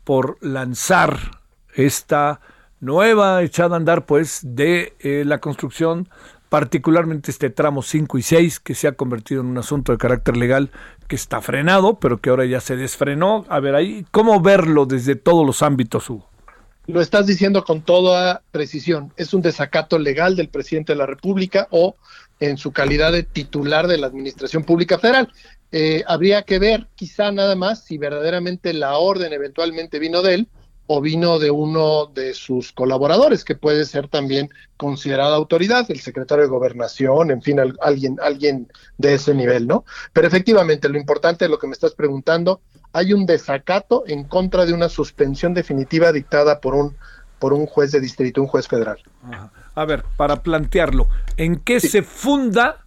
[0.03, 1.17] por lanzar
[1.73, 2.39] esta
[2.79, 6.07] nueva echada a andar, pues, de eh, la construcción,
[6.49, 10.37] particularmente este tramo 5 y 6, que se ha convertido en un asunto de carácter
[10.37, 10.69] legal
[11.07, 13.43] que está frenado, pero que ahora ya se desfrenó.
[13.49, 16.29] A ver, ahí, ¿cómo verlo desde todos los ámbitos, Hugo?
[16.85, 19.13] Lo estás diciendo con toda precisión.
[19.15, 21.95] Es un desacato legal del presidente de la República o
[22.39, 25.31] en su calidad de titular de la Administración Pública Federal.
[25.71, 30.47] Eh, habría que ver quizá nada más si verdaderamente la orden eventualmente vino de él
[30.85, 36.43] o vino de uno de sus colaboradores, que puede ser también considerada autoridad, el secretario
[36.43, 38.67] de gobernación, en fin, alguien, alguien
[38.97, 39.85] de ese nivel, ¿no?
[40.11, 44.65] Pero efectivamente, lo importante de lo que me estás preguntando, hay un desacato en contra
[44.65, 46.97] de una suspensión definitiva dictada por un,
[47.43, 48.99] por un juez de distrito, un juez federal.
[49.75, 52.85] A ver, para plantearlo, ¿en qué se funda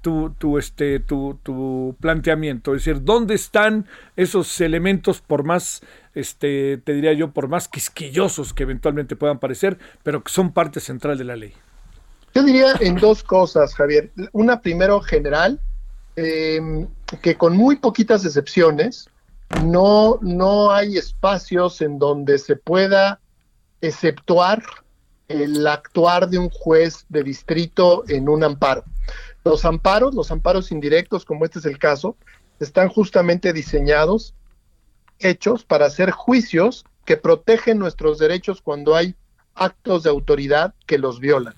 [0.00, 2.74] tu, tu, este, tu, tu planteamiento?
[2.74, 3.84] Es decir, ¿dónde están
[4.16, 5.82] esos elementos por más,
[6.14, 10.80] este, te diría yo, por más quisquillosos que eventualmente puedan parecer, pero que son parte
[10.80, 11.52] central de la ley?
[12.34, 14.10] Yo diría en dos cosas, Javier.
[14.32, 15.60] Una primero general,
[16.16, 16.88] em,
[17.20, 19.10] que con muy poquitas excepciones,
[19.66, 23.20] no, no hay espacios en donde se pueda
[23.82, 24.62] exceptuar
[25.28, 28.84] el actuar de un juez de distrito en un amparo.
[29.44, 32.16] Los amparos, los amparos indirectos, como este es el caso,
[32.60, 34.34] están justamente diseñados,
[35.18, 39.16] hechos para hacer juicios que protegen nuestros derechos cuando hay
[39.54, 41.54] actos de autoridad que los violan.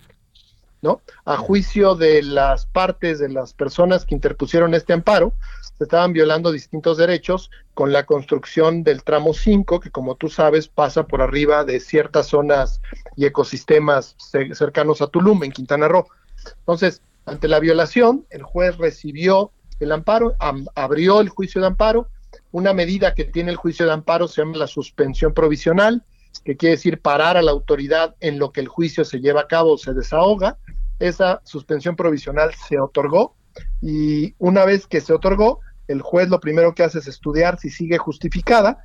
[0.81, 1.01] ¿no?
[1.25, 5.33] A juicio de las partes de las personas que interpusieron este amparo,
[5.79, 10.69] se estaban violando distintos derechos con la construcción del tramo 5, que como tú sabes
[10.69, 12.81] pasa por arriba de ciertas zonas
[13.17, 14.17] y ecosistemas
[14.53, 16.07] cercanos a Tulum, en Quintana Roo.
[16.61, 20.37] Entonces, ante la violación, el juez recibió el amparo,
[20.75, 22.09] abrió el juicio de amparo.
[22.53, 26.05] Una medida que tiene el juicio de amparo se llama la suspensión provisional,
[26.45, 29.49] que quiere decir parar a la autoridad en lo que el juicio se lleva a
[29.49, 30.59] cabo o se desahoga
[30.99, 33.35] esa suspensión provisional se otorgó
[33.81, 37.71] y una vez que se otorgó, el juez lo primero que hace es estudiar si
[37.71, 38.79] sigue justificada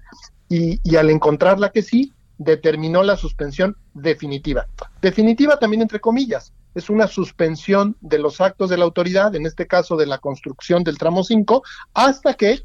[0.50, 4.68] y, al encontrarla que sí, determinó la suspensión definitiva.
[5.02, 9.68] Definitiva también entre comillas, es una suspensión de los actos de la autoridad, en este
[9.68, 11.64] caso de la construcción del tramo 5,
[11.94, 12.62] hasta que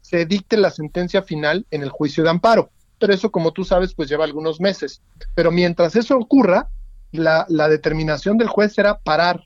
[0.00, 2.70] se dicte la sentencia final en el juicio de amparo.
[2.98, 5.02] Pero eso, como tú sabes, pues lleva algunos meses.
[5.34, 6.68] Pero mientras eso ocurra,
[7.12, 9.45] la, determinación del juez era parar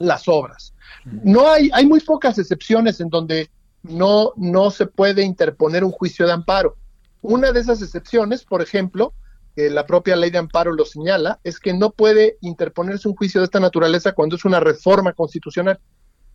[0.00, 0.74] las obras.
[1.04, 3.50] No hay, hay muy pocas excepciones en donde
[3.82, 6.76] no, no se puede interponer un juicio de amparo.
[7.22, 9.12] Una de esas excepciones, por ejemplo,
[9.54, 13.40] que la propia ley de amparo lo señala, es que no puede interponerse un juicio
[13.40, 15.78] de esta naturaleza cuando es una reforma constitucional.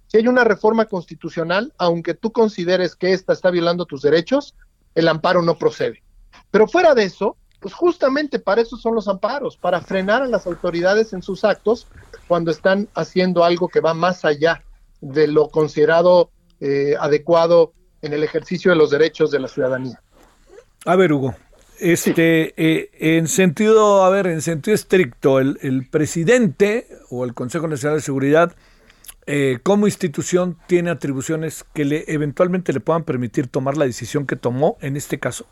[0.08, 4.56] Si hay una reforma constitucional, aunque tú consideres que ésta está violando tus derechos,
[4.94, 6.04] el amparo no procede.
[6.52, 10.46] Pero fuera de eso, pues justamente para eso son los amparos, para frenar a las
[10.46, 11.88] autoridades en sus actos
[12.28, 14.64] cuando están haciendo algo que va más allá
[15.02, 20.02] de lo considerado eh, adecuado en el ejercicio de los derechos de la ciudadanía.
[20.86, 21.36] A ver, Hugo,
[21.80, 27.68] este, eh, en sentido, a ver, en sentido estricto, el, el presidente o el Consejo
[27.68, 28.56] Nacional de Seguridad,
[29.28, 34.36] eh, como institución, tiene atribuciones que le eventualmente le puedan permitir tomar la decisión que
[34.36, 35.48] tomó en este caso.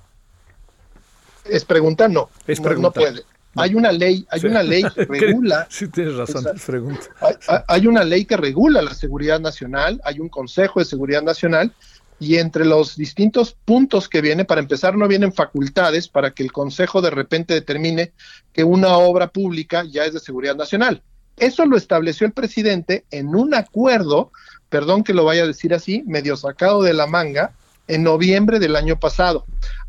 [1.46, 2.30] Es pregunta, no.
[2.46, 3.00] Es pregunta.
[3.00, 3.24] No, puede.
[3.56, 5.68] Hay una ley, hay una ley que regula.
[5.70, 7.06] sí, tienes razón, es pregunta.
[7.22, 11.74] Hay, hay, una ley que regula la seguridad nacional, hay un Consejo de Seguridad Nacional
[12.20, 16.52] y entre los distintos puntos que viene, para empezar, no vienen facultades para que el
[16.52, 18.14] Consejo de repente determine
[18.54, 21.02] que una obra pública ya es de seguridad nacional.
[21.38, 24.32] Eso lo estableció el presidente en un acuerdo,
[24.70, 27.54] perdón que lo vaya a decir así, medio sacado de la manga,
[27.88, 29.46] en noviembre del año pasado.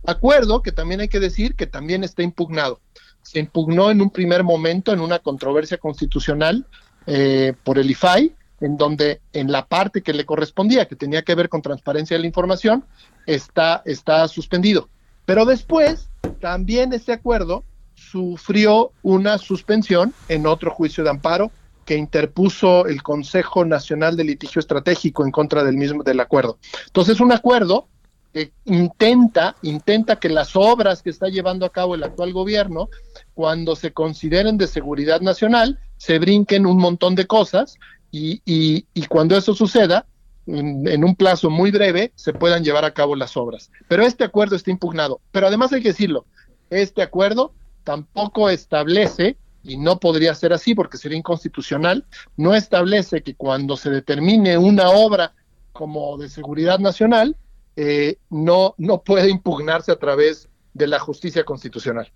[0.07, 2.81] Acuerdo que también hay que decir que también está impugnado.
[3.25, 6.67] Se impugnó en un primer momento en una controversia constitucional
[7.07, 11.35] eh, por el IFAI, en donde en la parte que le correspondía, que tenía que
[11.35, 12.85] ver con transparencia de la información,
[13.27, 14.89] está, está suspendido.
[15.25, 16.09] Pero después,
[16.41, 17.65] también ese acuerdo
[17.95, 21.51] sufrió una suspensión en otro juicio de amparo
[21.85, 26.59] que interpuso el Consejo Nacional de Litigio Estratégico en contra del mismo del acuerdo.
[26.87, 27.89] Entonces, un acuerdo
[28.35, 32.89] que intenta, intenta que las obras que está llevando a cabo el actual gobierno,
[33.33, 37.77] cuando se consideren de seguridad nacional, se brinquen un montón de cosas
[38.11, 40.07] y, cuando eso suceda,
[40.47, 43.71] en, un plazo muy breve, se puedan llevar a cabo las obras.
[43.87, 45.21] Pero este acuerdo está impugnado.
[45.31, 46.27] Pero además hay que decirlo,
[46.71, 47.53] este acuerdo
[47.85, 52.05] tampoco establece, y no podría ser así porque sería inconstitucional,
[52.37, 55.35] no establece que cuando se determine una obra
[55.73, 57.37] como de seguridad nacional,
[57.77, 62.11] eh, no, no puede impugnarse a través de la justicia constitucional.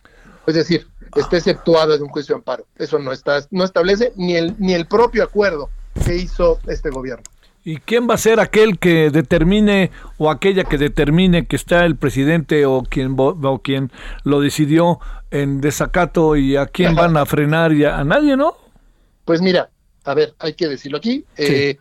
[0.46, 2.66] Es decir, esté exceptuada de un juicio de amparo.
[2.76, 5.70] Eso no está, no establece ni el, ni el propio acuerdo
[6.04, 7.24] que hizo este gobierno.
[7.64, 11.96] ¿Y quién va a ser aquel que determine o aquella que determine que está el
[11.96, 13.92] presidente o quien, o quien
[14.24, 15.00] lo decidió
[15.30, 18.56] en desacato y a quién van a frenar y a, nadie, no?
[19.26, 19.68] Pues mira,
[20.04, 21.26] a ver, hay que decirlo aquí.
[21.36, 21.76] Eh,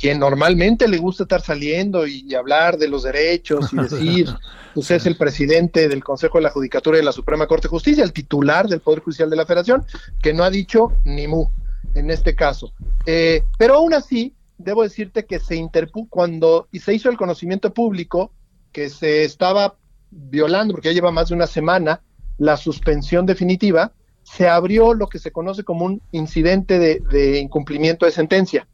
[0.00, 4.28] quien normalmente le gusta estar saliendo y, hablar de los derechos y decir,
[4.74, 8.02] pues es el presidente del Consejo de la Judicatura de la Suprema Corte de Justicia,
[8.02, 9.84] el titular del Poder Judicial de la Federación,
[10.22, 11.48] que no ha dicho ni mu
[11.94, 12.72] en este caso.
[13.04, 17.74] Eh, pero aún así, debo decirte que se interpuso cuando y se hizo el conocimiento
[17.74, 18.32] público
[18.72, 19.76] que se estaba
[20.10, 22.00] violando, porque ya lleva más de una semana,
[22.38, 23.92] la suspensión definitiva,
[24.22, 28.66] se abrió lo que se conoce como un incidente de, incumplimiento de sentencia.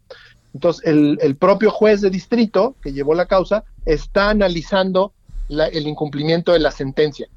[0.57, 5.12] Entonces, el, propio juez de distrito que llevó la causa está analizando
[5.48, 7.28] el incumplimiento de la sentencia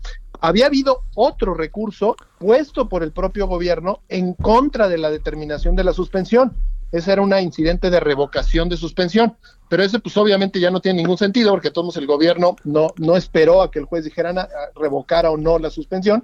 [0.41, 5.83] había habido otro recurso puesto por el propio gobierno en contra de la determinación de
[5.83, 6.55] la suspensión.
[6.93, 9.35] Ese era un incidente de revocación de suspensión,
[9.67, 13.17] pero ese pues obviamente ya no tiene ningún sentido porque todos el gobierno no, no
[13.17, 16.23] esperó a que el juez dijera revocara o no la suspensión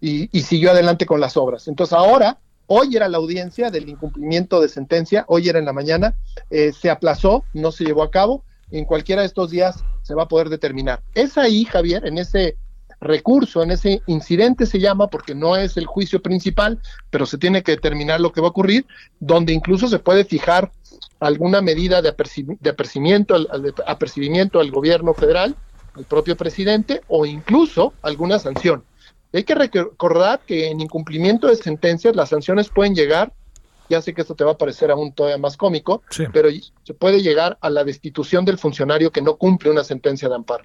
[0.00, 1.68] y, siguió adelante con las obras.
[1.68, 2.38] Entonces ahora,
[2.72, 6.14] hoy era la audiencia del incumplimiento de sentencia, hoy era en la mañana,
[6.50, 10.22] eh, se aplazó, no se llevó a cabo, en cualquiera de estos días se va
[10.22, 11.02] a poder determinar.
[11.14, 12.56] Es ahí, Javier, en ese
[13.00, 17.62] recurso en ese incidente se llama, porque no es el juicio principal, pero se tiene
[17.62, 18.86] que determinar lo que va a ocurrir,
[19.18, 20.70] donde incluso se puede fijar
[21.18, 25.56] alguna medida de, apercibimiento, de apercibimiento al gobierno federal,
[25.94, 28.84] al propio presidente, o incluso alguna sanción.
[29.32, 33.32] Hay que recordar que en incumplimiento de sentencias las sanciones pueden llegar,
[33.88, 36.02] ya sé que esto te va a parecer aún todavía más cómico,
[36.32, 36.48] pero
[36.82, 40.64] se puede llegar a la destitución del funcionario que no cumple una sentencia de amparo.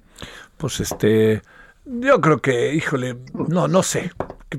[0.56, 1.42] Pues este,
[1.84, 4.10] yo creo que, híjole, no, no sé,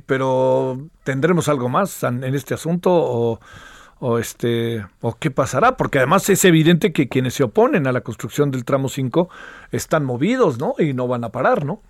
[0.06, 3.40] pero tendremos algo más en, este asunto o,
[4.00, 8.02] o, este o qué pasará, porque además es evidente que quienes se oponen a la
[8.02, 9.30] construcción del tramo 5
[9.72, 10.76] están movidos, ¿no?
[10.78, 11.82] Y no van a parar, ¿no?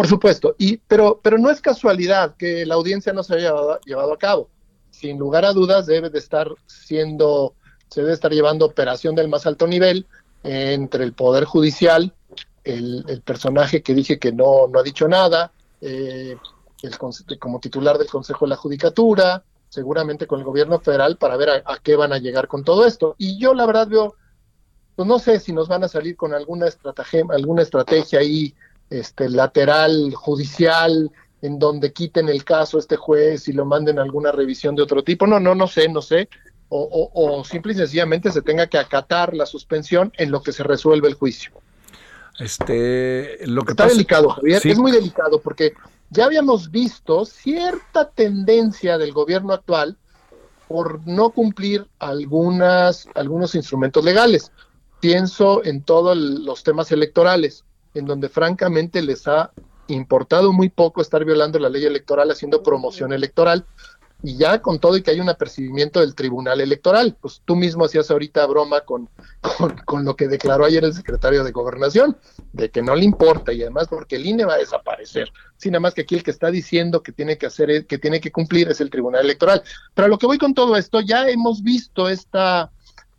[0.00, 3.80] Por supuesto, y pero pero no es casualidad que la audiencia no se haya llevado,
[3.84, 4.48] llevado a cabo.
[4.90, 7.52] Sin lugar a dudas debe de estar siendo
[7.90, 10.06] se debe estar llevando operación del más alto nivel
[10.42, 12.14] entre el poder judicial
[12.64, 16.34] el, personaje que dije que no, no ha dicho nada, eh,
[16.82, 16.98] el,
[17.38, 21.78] como titular del Consejo de la Judicatura, seguramente con el gobierno federal para ver a,
[21.82, 23.16] qué van a llegar con todo esto.
[23.18, 24.14] Y yo la verdad veo,
[24.96, 26.68] pues no sé si nos van a salir con alguna
[27.34, 28.54] alguna estrategia ahí
[28.90, 31.10] este, lateral, judicial,
[31.42, 34.82] en donde quiten el caso a este juez y lo manden a alguna revisión de
[34.82, 35.26] otro tipo.
[35.26, 36.28] No, no, no sé, no sé.
[36.68, 40.52] O, o, o simple y sencillamente se tenga que acatar la suspensión en lo que
[40.52, 41.50] se resuelve el juicio.
[42.38, 44.70] Este, lo que Está pasa- delicado, Javier, Sí.
[44.70, 45.74] es muy delicado porque
[46.10, 49.96] ya habíamos visto cierta tendencia del gobierno actual
[50.68, 54.52] por no cumplir algunas, algunos instrumentos legales.
[55.00, 57.64] Pienso en todos los temas electorales,
[57.94, 59.52] en donde francamente les ha
[59.88, 63.66] importado muy poco estar violando la ley electoral, haciendo promoción electoral,
[64.22, 67.16] y ya con todo y que hay un apercibimiento del Tribunal Electoral.
[67.20, 69.08] Pues tú mismo hacías ahorita broma con,
[69.58, 72.16] con, con lo que declaró ayer el secretario de Gobernación,
[72.52, 75.32] de que no le importa y además porque el INE va a desaparecer.
[75.56, 78.20] Sin nada más que aquí el que está diciendo que tiene que hacer, que tiene
[78.20, 79.62] que cumplir es el Tribunal Electoral.
[79.94, 82.70] Pero a lo que voy con todo esto, ya hemos visto esta,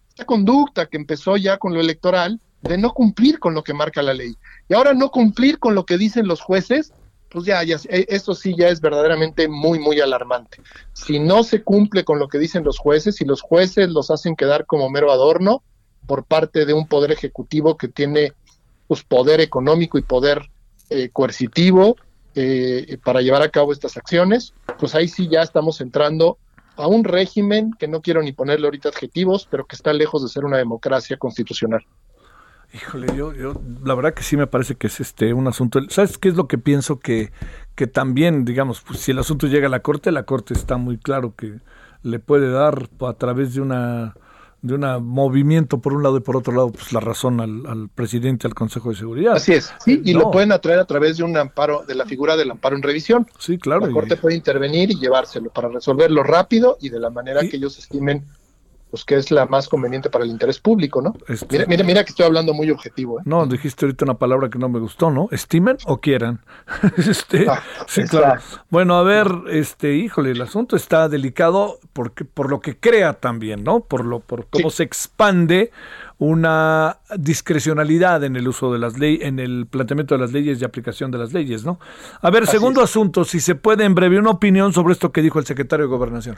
[0.09, 4.01] esta conducta que empezó ya con lo electoral de no cumplir con lo que marca
[4.03, 4.36] la ley.
[4.72, 6.93] Y ahora no cumplir con lo que dicen los jueces,
[7.28, 10.61] pues ya, eh, eso sí ya es verdaderamente muy, muy alarmante.
[10.93, 14.38] Si no se cumple con lo que dicen los jueces, si los jueces los hacen
[14.38, 15.61] quedar como mero adorno
[16.07, 18.32] por parte de un poder ejecutivo que tiene
[18.88, 20.49] pues, poder económico y poder
[20.89, 21.97] eh, coercitivo
[22.36, 26.38] eh, para llevar a cabo estas acciones, pues ahí sí ya estamos entrando
[26.78, 30.30] a un régimen que no quiero ni ponerle ahorita adjetivos, pero que está lejos de
[30.30, 31.86] ser una democracia constitucional.
[32.74, 33.53] Híjole, yo, yo,
[33.84, 35.80] la verdad que sí me parece que es este un asunto.
[35.89, 36.99] ¿Sabes qué es lo que pienso?
[36.99, 37.32] Que,
[37.76, 40.97] que también, digamos, pues, si el asunto llega a la corte, la corte está muy
[40.97, 41.59] claro que
[42.03, 44.15] le puede dar a través de una
[44.63, 47.89] de un movimiento por un lado y por otro lado, pues la razón al, al
[47.89, 49.34] presidente, al Consejo de Seguridad.
[49.34, 50.19] Así es, sí, y No.
[50.19, 53.26] lo pueden atraer a través de un amparo, de la figura del amparo en revisión.
[53.39, 53.82] Sí, claro.
[53.88, 57.57] La y- Corte puede intervenir y llevárselo para resolverlo rápido y de la manera que
[57.57, 58.24] ellos estimen
[58.92, 61.16] pues que es la más conveniente para el interés público, ¿no?
[61.28, 63.20] Este- Mira, mira, mira que estoy hablando muy objetivo.
[63.20, 63.24] ¿eh?
[63.26, 65.30] No, dijiste ahorita una palabra que no me gustó, ¿no?
[65.32, 66.42] ¿Estimen o quieran?
[66.98, 68.42] este, Ah, sí, claro.
[68.70, 73.64] Bueno, a ver, este, híjole, el asunto está delicado porque, por lo que crea también,
[73.64, 73.80] ¿no?
[73.80, 75.72] Por lo, por cómo se expande
[76.18, 80.66] una discrecionalidad en el uso de las leyes, en el planteamiento de las leyes y
[80.66, 81.80] aplicación de las leyes, ¿no?
[82.22, 85.22] A ver, Así segundo asunto, si se puede en breve una opinión sobre esto que
[85.22, 86.38] dijo el secretario de Gobernación.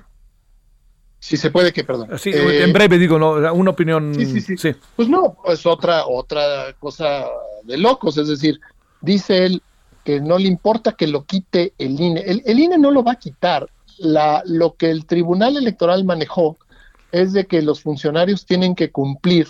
[1.23, 2.09] Si se puede que, perdón.
[2.25, 3.53] Eh, en breve digo, ¿no?
[3.53, 4.13] Una opinión.
[4.13, 4.75] Sí, sí, sí.
[4.97, 7.23] Pues no, pues otra, otra cosa
[7.63, 8.59] de locos, es decir,
[8.99, 9.61] dice él
[10.03, 12.19] que no le importa que lo quite el INE.
[12.25, 13.69] El, el INE no lo va a quitar.
[13.99, 16.57] La, lo que el Tribunal Electoral manejó
[17.13, 19.47] es de que los funcionarios tienen que cumplir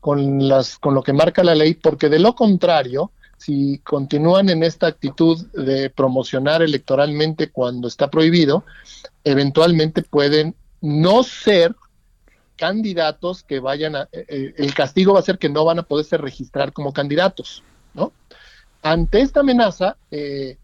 [0.00, 4.62] con, las, con lo que marca la ley, porque de lo contrario, si continúan en
[4.62, 8.64] esta actitud de promocionar electoralmente cuando está prohibido,
[9.22, 11.74] eventualmente pueden no ser
[12.56, 15.82] candidatos que vayan a, eh, eh, el castigo va a ser que no van a
[15.82, 17.62] poderse registrar como candidatos,
[17.94, 18.12] ¿no?
[18.82, 20.58] Ante esta amenaza, eh,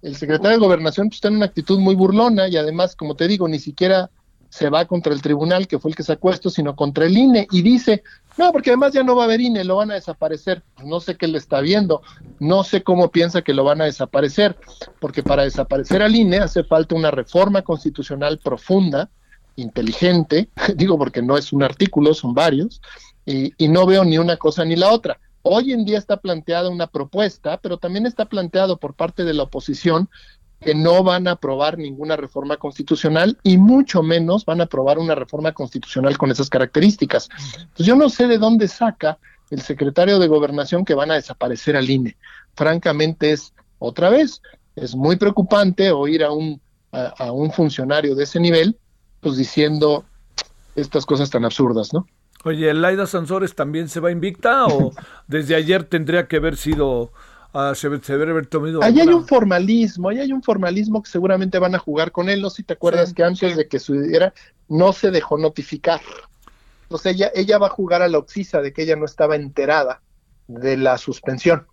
[0.00, 3.28] el secretario de Gobernación pues, está en una actitud muy burlona y además, como te
[3.28, 4.10] digo, ni siquiera
[4.48, 7.46] se va contra el tribunal, que fue el que sacó esto, sino contra el INE
[7.50, 8.02] y dice,
[8.36, 10.62] no, porque además ya no va a haber INE, lo van a desaparecer.
[10.74, 12.02] Pues no sé qué le está viendo,
[12.38, 14.58] no sé cómo piensa que lo van a desaparecer,
[15.00, 19.08] porque para desaparecer al INE hace falta una reforma constitucional profunda,
[19.56, 22.80] inteligente, digo porque no es un artículo, son varios,
[23.24, 25.18] y, no veo ni una cosa ni la otra.
[25.42, 29.44] Hoy en día está planteada una propuesta, pero también está planteado por parte de la
[29.44, 30.08] oposición
[30.60, 35.16] que no van a aprobar ninguna reforma constitucional y mucho menos van a aprobar una
[35.16, 37.28] reforma constitucional con esas características.
[37.58, 39.18] Entonces yo no sé de dónde saca
[39.50, 42.16] el secretario de gobernación que van a desaparecer al INE.
[42.54, 44.40] Francamente es otra vez,
[44.76, 46.60] es muy preocupante oír a un,
[46.92, 48.78] a un funcionario de ese nivel
[49.22, 50.04] pues diciendo
[50.74, 52.06] estas cosas tan absurdas, ¿no?
[52.44, 54.92] Oye, ¿Laida Sansores también se va invicta o
[55.28, 57.12] desde ayer tendría que haber sido,
[57.54, 61.10] ah, se, se debería haber tomado Ahí hay un formalismo, ahí hay un formalismo que
[61.10, 62.42] seguramente van a jugar con él.
[62.42, 64.34] No si te acuerdas que antes de que sucediera
[64.68, 66.00] no se dejó notificar.
[66.84, 70.02] Entonces ella, ella va a jugar a la oxisa de que ella no estaba enterada
[70.48, 71.66] de la suspensión.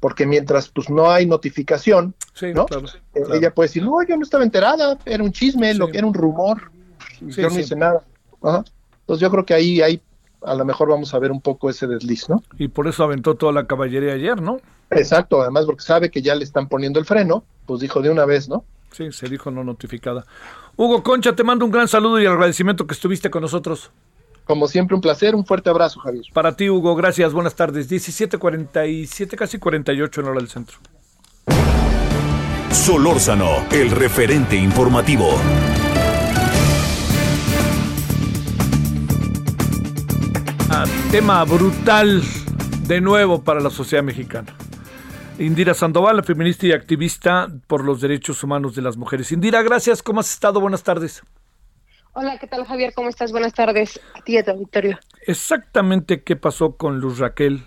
[0.00, 2.66] Porque mientras pues no hay notificación, Sí, ¿no?
[2.66, 3.34] claro, claro.
[3.34, 6.14] ella puede decir, no, yo no estaba enterada, era un chisme, lo que era un
[6.14, 6.70] rumor,
[7.18, 7.60] Sí, yo no sí.
[7.60, 8.02] hice nada.
[8.42, 8.64] Ajá.
[9.00, 10.00] Entonces yo creo que ahí, ahí
[10.42, 12.42] a lo mejor vamos a ver un poco ese desliz, ¿no?
[12.58, 14.58] Y por eso aventó toda la caballería ayer, ¿no?
[14.90, 18.24] Exacto, además porque sabe que ya le están poniendo el freno, pues dijo de una
[18.24, 18.64] vez, ¿no?
[18.92, 20.24] Sí, se dijo no notificada.
[20.76, 23.90] Hugo Concha, te mando un gran saludo y agradecimiento que estuviste con nosotros.
[24.44, 26.24] Como siempre, un placer, un fuerte abrazo, Javier.
[26.32, 27.90] Para ti, Hugo, gracias, buenas tardes.
[27.90, 30.78] 17.47, casi 48 en hora del centro.
[32.70, 35.30] Solórzano, el referente informativo.
[41.10, 42.22] Tema brutal
[42.86, 44.54] de nuevo para la sociedad mexicana.
[45.38, 49.32] Indira Sandoval, feminista y activista por los derechos humanos de las mujeres.
[49.32, 50.02] Indira, gracias.
[50.02, 50.60] ¿Cómo has estado?
[50.60, 51.22] Buenas tardes.
[52.12, 52.94] Hola, ¿qué tal Javier?
[52.94, 53.32] ¿Cómo estás?
[53.32, 54.98] Buenas tardes a ti y a tu auditorio.
[55.26, 57.64] Exactamente qué pasó con Luz Raquel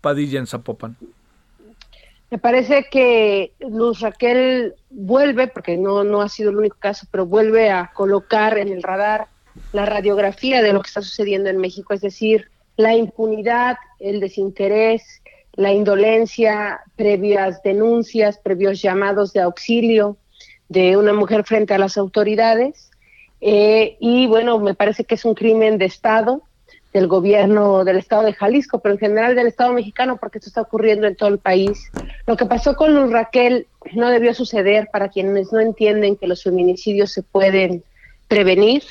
[0.00, 0.96] Padilla en Zapopan.
[2.30, 7.26] Me parece que Luz Raquel vuelve, porque no, no ha sido el único caso, pero
[7.26, 9.26] vuelve a colocar en el radar
[9.72, 15.22] la radiografía de lo que está sucediendo en México, es decir, la impunidad, el desinterés,
[15.54, 20.16] la indolencia, previas denuncias, previos llamados de auxilio
[20.68, 22.90] de una mujer frente a las autoridades.
[23.40, 26.42] Eh, y bueno, me parece que es un crimen de Estado
[26.92, 30.62] del gobierno del Estado de Jalisco, pero en general del Estado mexicano, porque esto está
[30.62, 31.90] ocurriendo en todo el país.
[32.26, 36.42] Lo que pasó con Luz Raquel no debió suceder para quienes no entienden que los
[36.42, 37.84] feminicidios se pueden
[38.28, 38.82] prevenir.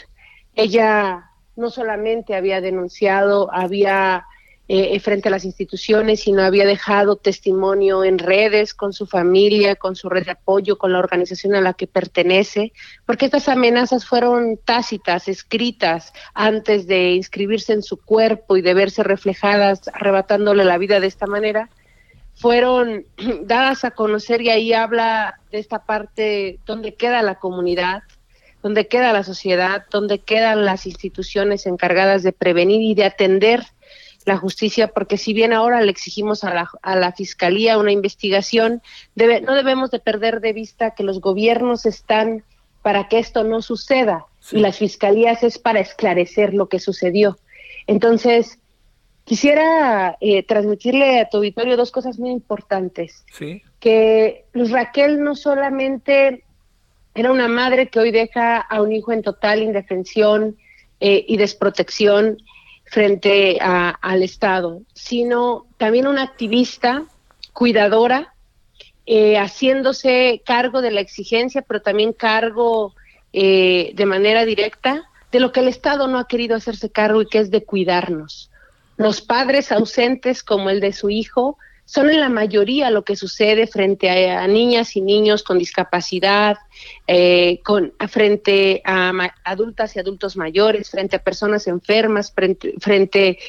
[0.59, 4.25] Ella no solamente había denunciado, había
[4.71, 9.95] eh, frente a las instituciones, sino había dejado testimonio en redes con su familia, con
[9.95, 12.71] su red de apoyo, con la organización a la que pertenece,
[13.05, 19.01] porque estas amenazas fueron tácitas, escritas antes de inscribirse en su cuerpo y de verse
[19.01, 21.69] reflejadas, arrebatándole la vida de esta manera,
[22.35, 23.05] fueron
[23.43, 28.03] dadas a conocer y ahí habla de esta parte donde queda la comunidad,
[28.61, 33.63] donde queda la sociedad, donde quedan las instituciones encargadas de prevenir y de atender
[34.25, 38.81] la justicia, porque si bien ahora le exigimos a la, a la Fiscalía una investigación,
[39.15, 42.43] debe, no debemos de perder de vista que los gobiernos están
[42.81, 47.37] para que esto no suceda y las fiscalías es para esclarecer lo que sucedió.
[47.87, 48.59] Entonces,
[49.25, 53.25] quisiera eh, transmitirle a tu auditorio dos cosas muy importantes.
[53.33, 53.61] Sí.
[53.79, 56.43] Que Luz Raquel no solamente
[57.19, 60.55] era una madre que hoy deja a un hijo en total indefensión
[61.01, 62.37] eh, y desprotección
[62.85, 67.03] frente al Estado, sino también una activista,
[67.51, 68.33] cuidadora,
[69.05, 72.95] eh, haciéndose cargo de la exigencia, pero también cargo
[73.33, 77.27] eh, de manera directa de lo que el Estado no ha querido hacerse cargo y
[77.27, 78.49] que es de cuidarnos.
[78.95, 81.57] Los padres ausentes como el de su hijo
[81.89, 86.57] son en la mayoría lo que sucede frente a, niñas y niños con discapacidad,
[87.07, 89.11] eh, con, frente a
[89.43, 92.31] adultas y adultos mayores, frente a personas enfermas,
[92.79, 93.39] frente,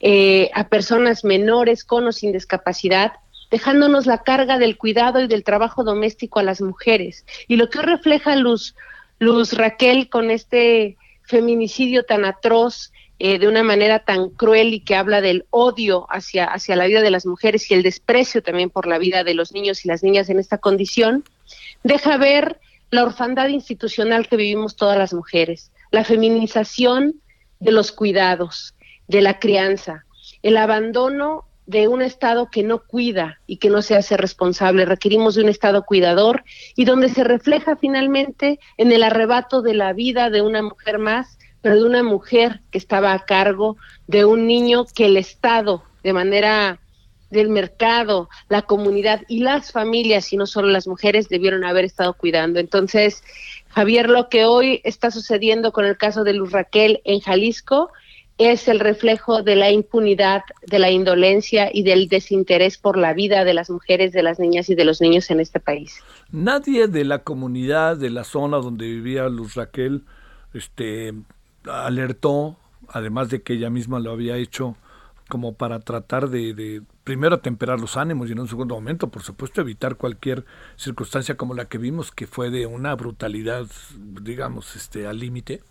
[0.00, 3.12] eh, a personas menores con o sin discapacidad
[3.50, 7.24] dejándonos la carga del cuidado y del trabajo doméstico a las mujeres.
[7.48, 8.74] Y lo que refleja Luz,
[9.20, 14.94] Luz Raquel con este feminicidio tan atroz eh, de una manera tan cruel y que
[14.94, 18.86] habla del odio hacia, hacia la vida de las mujeres y el desprecio también por
[18.86, 21.24] la vida de los niños y las niñas en esta condición,
[21.82, 22.60] deja ver
[22.90, 27.14] la orfandad institucional que vivimos todas las mujeres, la feminización
[27.58, 28.74] de los cuidados,
[29.08, 30.04] de la crianza,
[30.42, 34.84] el abandono de un Estado que no cuida y que no se hace responsable.
[34.84, 36.44] Requerimos de un Estado cuidador
[36.76, 41.38] y donde se refleja finalmente en el arrebato de la vida de una mujer más
[41.66, 46.12] pero de una mujer que estaba a cargo de un niño que el Estado, de
[46.12, 46.78] manera
[47.28, 52.14] del mercado, la comunidad y las familias, y no solo las mujeres, debieron haber estado
[52.14, 52.60] cuidando.
[52.60, 53.24] Entonces,
[53.70, 57.90] Javier, lo que hoy está sucediendo con el caso de Luz Raquel en Jalisco
[58.38, 63.42] es el reflejo de la impunidad, de la indolencia y del desinterés por la vida
[63.42, 66.00] de las mujeres, de las niñas y de los niños en este país.
[66.30, 70.04] Nadie de la comunidad, de la zona donde vivía Luz Raquel,
[70.54, 71.12] este,
[71.70, 72.56] alertó,
[72.88, 74.76] además de que ella misma lo había hecho
[75.28, 79.60] como para tratar de, primero atemperar los ánimos y en un segundo momento, por supuesto,
[79.60, 80.44] evitar cualquier
[80.76, 85.62] circunstancia como la que vimos, que fue de una brutalidad, digamos, este, al límite.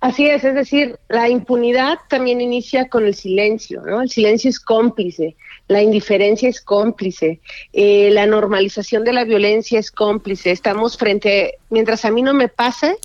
[0.00, 4.02] Así es, es decir, la impunidad también inicia con el silencio, ¿no?
[4.02, 5.34] El silencio es cómplice,
[5.68, 7.40] la indiferencia es cómplice,
[7.72, 10.50] eh, la normalización de la violencia es cómplice.
[10.50, 12.96] Estamos frente, mientras a mí no me pase,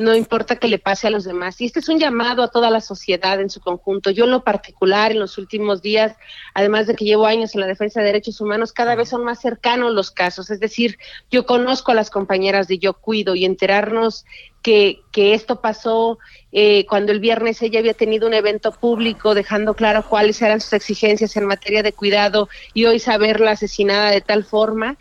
[0.00, 1.60] no importa que le pase a los demás.
[1.60, 4.10] Y este es un llamado a toda la sociedad en su conjunto.
[4.10, 6.16] Yo en lo particular, en los últimos días,
[6.54, 9.40] además de que llevo años en la defensa de derechos humanos, cada vez son más
[9.40, 10.50] cercanos los casos.
[10.50, 10.98] Es decir,
[11.30, 14.24] yo conozco a las compañeras de Yo Cuido y enterarnos
[14.62, 16.18] que, que esto pasó
[16.52, 20.72] eh, cuando el viernes ella había tenido un evento público dejando claro cuáles eran sus
[20.74, 24.98] exigencias en materia de cuidado y hoy saberla asesinada de tal forma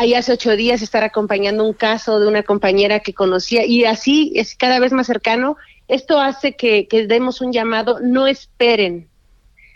[0.00, 4.32] ahí hace ocho días estar acompañando un caso de una compañera que conocía y así
[4.34, 5.58] es cada vez más cercano.
[5.88, 9.10] Esto hace que, demos un llamado, no esperen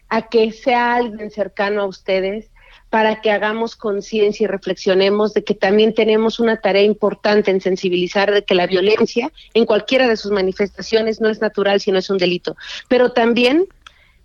[0.08, 2.46] a que sea alguien cercano a ustedes
[2.88, 8.32] para que hagamos conciencia y reflexionemos de que también tenemos una tarea importante en sensibilizar
[8.32, 12.16] de que la violencia en cualquiera de sus manifestaciones no es natural, sino es un
[12.16, 12.56] delito.
[12.88, 13.66] Pero también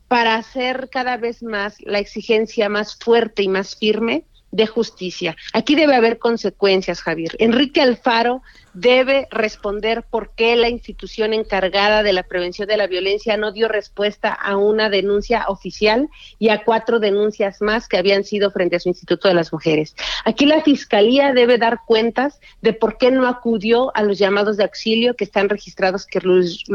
[0.07, 5.35] para hacer cada vez más la exigencia más fuerte y más firme de justicia.
[5.53, 7.35] Aquí debe haber consecuencias, Javier.
[7.39, 8.41] Enrique Alfaro
[8.73, 13.67] debe responder por qué la institución encargada de la prevención de la violencia no dio
[13.67, 18.79] respuesta a una denuncia oficial y a cuatro denuncias más que habían sido frente a
[18.79, 19.95] su Instituto de las Mujeres.
[20.25, 24.63] Aquí la Fiscalía debe dar cuentas de por qué no acudió a los llamados de
[24.63, 26.65] auxilio que están registrados que Luz,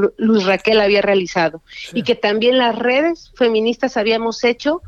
[0.44, 1.62] Raquel había realizado
[1.92, 4.82] y que también las redes feministas habíamos hecho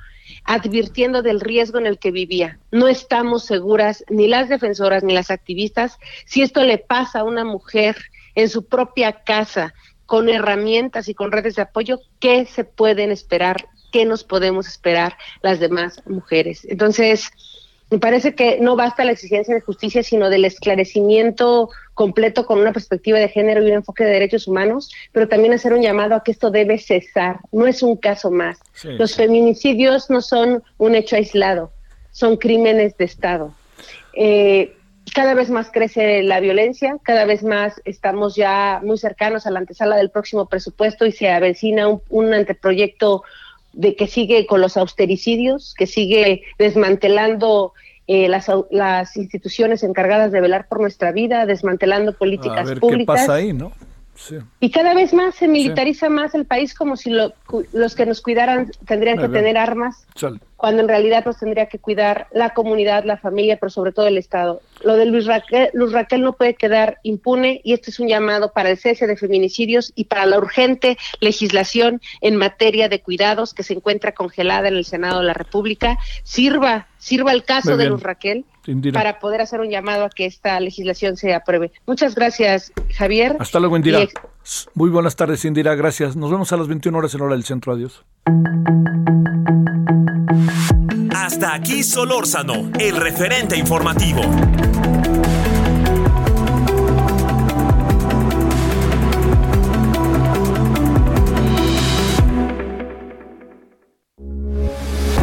[0.47, 2.59] advirtiendo del riesgo en el que vivía.
[2.71, 7.45] No estamos seguras, ni las defensoras ni las activistas, si esto le pasa a una
[7.45, 7.97] mujer
[8.35, 9.75] en su propia casa,
[10.07, 13.69] con herramientas y con redes de apoyo, ¿qué se pueden esperar?
[13.93, 16.65] ¿Qué nos podemos esperar las demás mujeres?
[16.69, 17.31] Entonces,
[17.91, 22.73] me parece que no basta la exigencia de justicia, sino del esclarecimiento completo con una
[22.73, 26.25] perspectiva de género y un enfoque de derechos humanos, pero también hacer un llamado a
[26.25, 27.39] que esto debe cesar.
[27.53, 28.59] No es un caso más.
[28.83, 31.71] Los feminicidios no son un hecho aislado,
[32.11, 33.55] son crímenes de Estado.
[34.15, 34.77] Eh,
[35.15, 39.61] cada vez más crece la violencia, cada vez más estamos ya muy cercanos a la
[39.61, 43.23] antesala del próximo presupuesto y se avecina un, un anteproyecto
[43.77, 47.75] de que sigue con los austericidios, que sigue desmantelando
[48.07, 53.15] eh, las, las, instituciones encargadas de velar por nuestra vida, desmantelando políticas a ver públicas.
[53.15, 53.73] ¿Qué pasa ahí, no?
[54.61, 58.71] Y cada vez más se militariza más el país como si los que nos cuidaran
[58.87, 60.07] tendrían que tener armas,
[60.57, 64.19] cuando en realidad nos tendría que cuidar la comunidad, la familia, pero sobre todo el
[64.19, 64.63] Estado.
[64.83, 68.53] Lo de Luis Raquel, Luz Raquel no puede quedar impune y este es un llamado
[68.53, 73.63] para el cese de feminicidios y para la urgente legislación en materia de cuidados que
[73.63, 75.99] se encuentra congelada en el Senado de la República.
[76.23, 78.45] Sirva, sirva el caso de Luz Raquel
[78.93, 81.73] para poder hacer un llamado a que esta legislación se apruebe.
[81.87, 83.37] Muchas gracias, Javier.
[83.39, 84.07] Hasta luego, Indira.
[84.75, 85.75] Muy buenas tardes, Indira.
[85.75, 86.17] Gracias.
[86.17, 87.73] Nos vemos a las 21 horas en hora del centro.
[87.73, 88.05] Adiós.
[91.15, 94.23] Hasta aquí Solórzano, el referente informativo.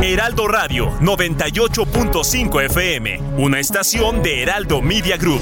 [0.01, 5.41] Heraldo Radio 98.5 FM, una estación de Heraldo Media Group.